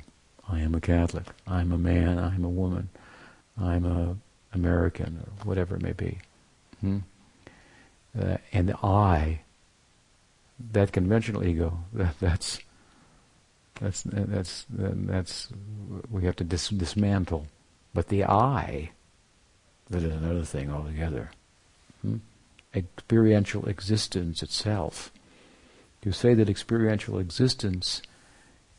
[0.49, 1.25] I am a Catholic.
[1.47, 2.19] I'm a man.
[2.19, 2.91] I'm a woman.
[3.59, 4.17] I'm a
[4.55, 6.19] American, or whatever it may be.
[6.81, 6.99] Hmm?
[8.19, 9.41] Uh, and I,
[10.73, 12.61] that conventional ego, that, that's
[13.81, 15.49] that's that's that's
[16.11, 17.47] we have to dis- dismantle.
[17.95, 18.91] But the I,
[19.91, 21.31] that is another thing altogether.
[22.01, 22.17] Hmm?
[22.75, 25.13] Experiential existence itself.
[26.05, 28.03] You say that experiential existence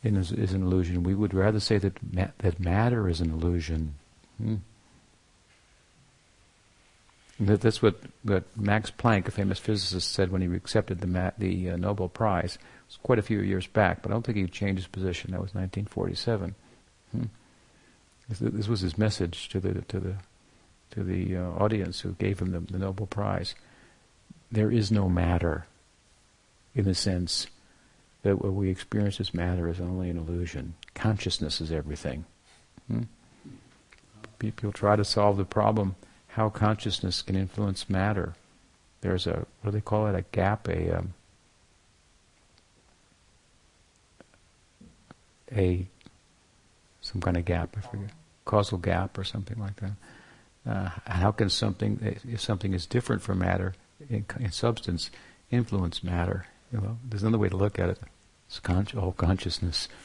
[0.04, 1.04] is, is, an illusion.
[1.04, 3.96] We would rather say that ma- that matter is an illusion.
[4.38, 4.56] Hmm?
[7.40, 11.32] That, that's what, what Max Planck, a famous physicist, said when he accepted the, ma-
[11.38, 12.58] the uh, Nobel Prize.
[13.02, 15.32] Quite a few years back, but I don't think he changed his position.
[15.32, 16.56] That was 1947.
[17.12, 17.24] Hmm?
[18.30, 20.16] This, this, was his message to the to the
[20.92, 23.56] to the uh, audience who gave him the, the Nobel Prize.
[24.52, 25.66] There is no matter,
[26.76, 27.48] in the sense
[28.22, 30.76] that what we experience as matter is only an illusion.
[30.94, 32.26] Consciousness is everything.
[32.88, 33.04] Hmm?
[34.38, 35.96] People try to solve the problem
[36.30, 38.34] how consciousness can influence matter.
[39.02, 40.16] There's a what do they call it?
[40.16, 41.14] A gap, a um,
[45.56, 45.88] a
[47.02, 47.76] some kind of gap.
[47.78, 48.10] I forget
[48.46, 49.92] causal gap or something like that.
[50.66, 53.74] Uh, how can something, if something is different from matter
[54.10, 55.12] in, in substance,
[55.52, 56.46] influence matter?
[56.72, 58.00] You know, there's another way to look at it.
[58.48, 59.88] It's con- all consciousness.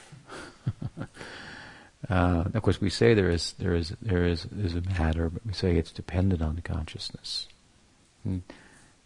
[2.09, 5.45] Uh, of course, we say there is there is there is is a matter, but
[5.45, 7.49] we say it's dependent on the consciousness.
[8.23, 8.39] Hmm.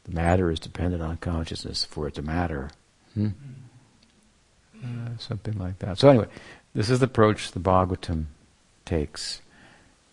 [0.04, 2.70] The matter is dependent on consciousness for it to matter.
[3.14, 3.28] Hmm?
[4.82, 5.98] Uh, something like that.
[5.98, 6.26] So anyway,
[6.74, 8.26] this is the approach the Bhagavatam
[8.84, 9.40] takes,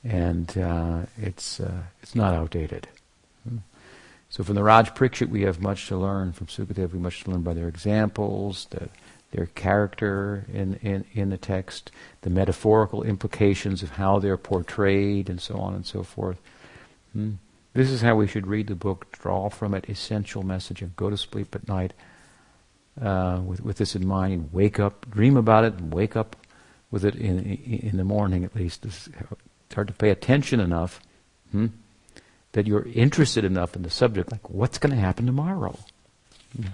[0.03, 2.87] and uh, it's uh, it's not outdated.
[4.31, 6.33] So from the Raj Parikshit, we have much to learn.
[6.33, 8.89] From Sukadev, we have much to learn by their examples, the
[9.31, 11.91] their character in, in, in the text,
[12.21, 16.39] the metaphorical implications of how they're portrayed, and so on and so forth.
[17.13, 17.33] Hmm.
[17.73, 21.09] This is how we should read the book, draw from it essential message, and go
[21.09, 21.93] to sleep at night
[23.01, 24.49] uh, with, with this in mind.
[24.51, 26.35] Wake up, dream about it, and wake up
[26.91, 28.85] with it in, in, the morning at least.
[28.85, 29.09] It's
[29.73, 30.99] hard to pay attention enough
[31.51, 31.67] hmm,
[32.53, 35.77] that you're interested enough in the subject, like what's going to happen tomorrow?
[36.55, 36.69] Hmm.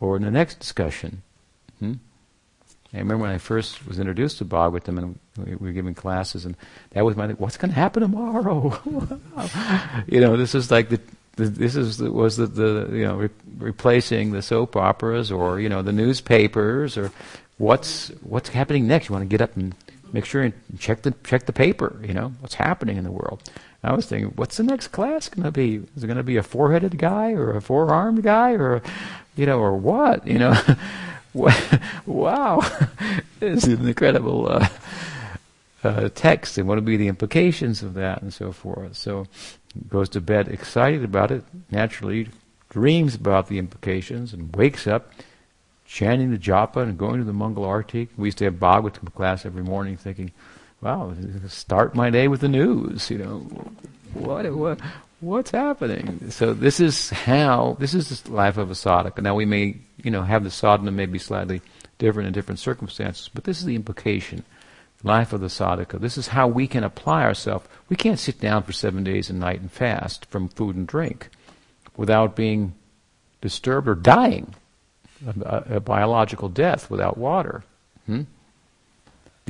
[0.00, 1.22] or in the next discussion.
[1.78, 1.94] Hmm?
[2.92, 6.56] I remember when I first was introduced to Bhagavatam and we were giving classes, and
[6.90, 7.36] that was my thing.
[7.36, 8.80] what's going to happen tomorrow?
[10.06, 11.00] you know, this is like the
[11.38, 13.28] this is was the, the you know re-
[13.58, 17.12] replacing the soap operas or you know the newspapers or
[17.58, 19.08] what's what's happening next.
[19.08, 19.74] You want to get up and
[20.12, 22.00] make sure and check the check the paper.
[22.04, 23.42] You know what's happening in the world.
[23.82, 25.76] I was thinking, what's the next class going to be?
[25.96, 28.82] Is it going to be a four-headed guy or a four-armed guy or,
[29.36, 30.26] you know, or what?
[30.26, 30.60] You know,
[32.06, 32.60] wow,
[33.40, 34.68] it's an incredible uh,
[35.84, 38.96] uh, text, and what would be the implications of that, and so forth.
[38.96, 39.26] So,
[39.88, 41.44] goes to bed excited about it.
[41.70, 42.28] Naturally,
[42.70, 45.12] dreams about the implications, and wakes up
[45.86, 48.08] chanting the japa and going to the Mangal Arti.
[48.16, 50.32] We used to have Bhagavatam class every morning, thinking,
[50.80, 51.14] "Wow,
[51.48, 53.38] start my day with the news." You know,
[54.14, 54.80] what what
[55.20, 56.30] what's happening?
[56.30, 59.22] So this is how this is the life of a sadhaka.
[59.22, 61.62] Now we may you know have the sadhana may be slightly
[61.98, 64.44] different in different circumstances, but this is the implication.
[65.04, 66.00] Life of the sadhaka.
[66.00, 67.66] This is how we can apply ourselves.
[67.88, 71.28] We can't sit down for seven days and night and fast from food and drink
[71.96, 72.74] without being
[73.40, 74.54] disturbed or dying
[75.26, 77.64] a, a biological death without water.
[78.06, 78.22] Hmm?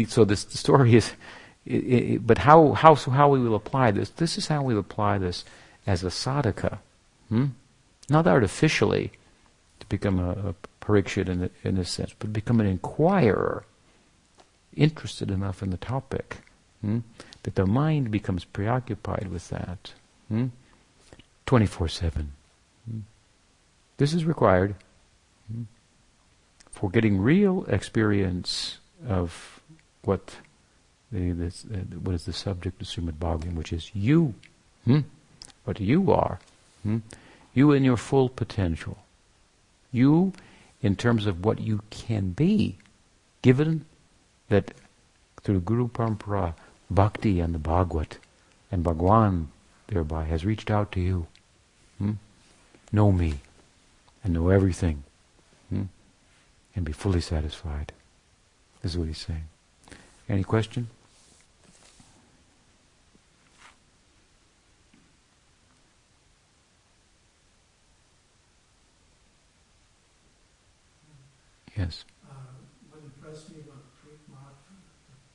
[0.07, 1.13] So this story is
[1.67, 4.11] it, it, but how, how, so how we will apply this?
[4.11, 5.45] This is how we apply this
[5.87, 6.79] as a sadhaka.
[7.29, 7.47] Hmm?
[8.09, 9.13] Not artificially
[9.81, 13.65] to become a, a parikshit in, in a sense, but become an inquirer,
[14.79, 16.39] interested enough in the topic
[16.81, 17.01] hmm?
[17.43, 19.93] that the mind becomes preoccupied with that.
[20.29, 20.47] Hmm?
[21.47, 22.33] 24 7.
[22.91, 22.99] Hmm?
[23.97, 24.75] This is required
[25.53, 25.63] hmm?
[26.71, 29.61] for getting real experience of
[30.03, 30.37] what
[31.11, 34.35] the, this, uh, what is the subject of Srimad Bhagavatam, which is you.
[34.85, 35.01] Hmm?
[35.65, 36.39] What you are.
[37.55, 38.99] You in your full potential.
[39.93, 40.33] You
[40.81, 42.77] in terms of what you can be,
[43.43, 43.85] given
[44.49, 44.73] that
[45.43, 46.55] through Guru Parampara,
[46.91, 48.17] Bhakti and the Bhagavad,
[48.71, 49.49] and Bhagwan
[49.89, 51.27] thereby has reached out to you.
[51.99, 52.13] Hmm?
[52.93, 53.35] Know me
[54.25, 55.05] and know everything
[55.69, 55.85] hmm?
[56.75, 57.93] and be fully satisfied.
[58.83, 59.45] This is what he's saying.
[60.29, 60.89] Any question?
[71.77, 72.05] Yes.
[72.29, 72.35] Uh,
[72.91, 73.79] what impressed me about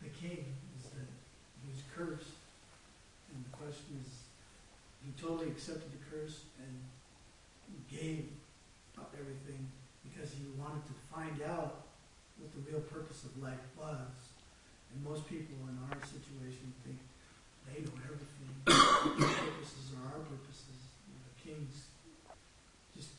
[0.03, 0.43] the king
[0.77, 1.07] is that
[1.63, 2.35] he was cursed,
[3.31, 4.27] and the question is,
[5.05, 6.73] he totally accepted the curse and
[7.87, 8.27] gave
[8.99, 9.71] up everything
[10.03, 11.87] because he wanted to find out
[12.37, 14.11] what the real purpose of life was.
[14.91, 16.99] And most people in our situation think
[17.71, 18.51] they know everything.
[18.67, 20.75] our purposes are our purposes.
[21.07, 21.87] The kings
[22.95, 23.15] just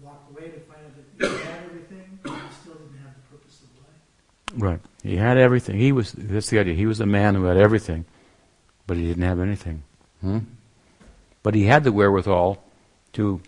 [0.00, 3.36] walk away to find out that he had everything but he still didn't have the
[3.36, 4.62] purpose of life.
[4.62, 4.80] Right.
[5.02, 5.76] He had everything.
[5.78, 6.12] He was.
[6.12, 6.74] That's the idea.
[6.74, 8.04] He was a man who had everything,
[8.86, 9.82] but he didn't have anything.
[10.20, 10.38] Hmm?
[11.42, 12.62] But he had the wherewithal
[13.14, 13.40] to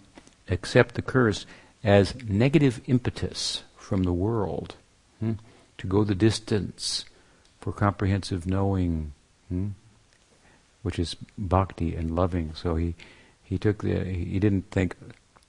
[0.49, 1.47] accept the curse
[1.83, 4.77] as negative impetus from the world,
[5.19, 5.33] hmm?
[5.79, 7.05] to go the distance
[7.61, 9.13] for comprehensive knowing,
[9.49, 9.69] hmm?
[10.83, 12.53] which is bhakti and loving.
[12.55, 12.95] So he
[13.43, 14.97] he took the he didn't think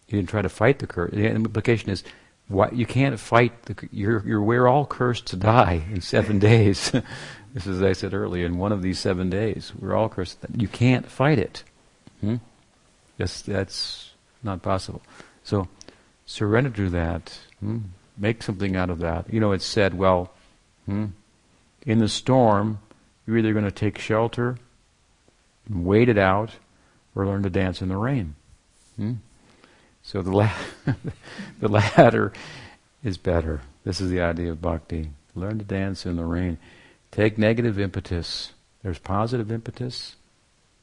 [0.07, 1.11] he didn't try to fight the curse.
[1.11, 2.03] The implication is
[2.47, 3.63] why, you can't fight.
[3.63, 6.91] The, you're, you're, we're all cursed to die in seven days.
[7.53, 10.39] this is, as I said earlier, in one of these seven days, we're all cursed.
[10.55, 11.63] You can't fight it.
[12.21, 12.35] Hmm?
[13.17, 14.11] That's, that's
[14.43, 15.01] not possible.
[15.43, 15.67] So,
[16.25, 17.37] surrender to that.
[17.59, 17.79] Hmm?
[18.17, 19.31] Make something out of that.
[19.33, 20.31] You know, it's said, well,
[20.85, 21.07] hmm?
[21.85, 22.79] in the storm,
[23.25, 24.57] you're either going to take shelter
[25.67, 26.51] and wait it out
[27.15, 28.35] or learn to dance in the rain.
[28.95, 29.13] Hmm?
[30.03, 30.53] So the, la-
[31.59, 32.33] the latter
[33.03, 33.61] is better.
[33.83, 35.11] This is the idea of bhakti.
[35.35, 36.57] Learn to dance in the rain.
[37.11, 38.51] Take negative impetus.
[38.83, 40.15] There's positive impetus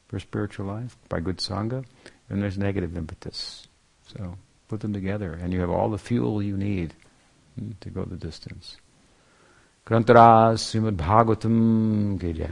[0.09, 1.85] for spiritual life by good sangha,
[2.29, 3.69] and there's negative impetus.
[4.17, 4.37] So
[4.69, 6.95] put them together, and you have all the fuel you need
[7.59, 8.79] hmm, to go the distance.
[9.87, 12.49] Grantara Srimad Bhagavatam Ke Jai.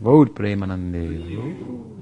[0.00, 1.98] Premanande.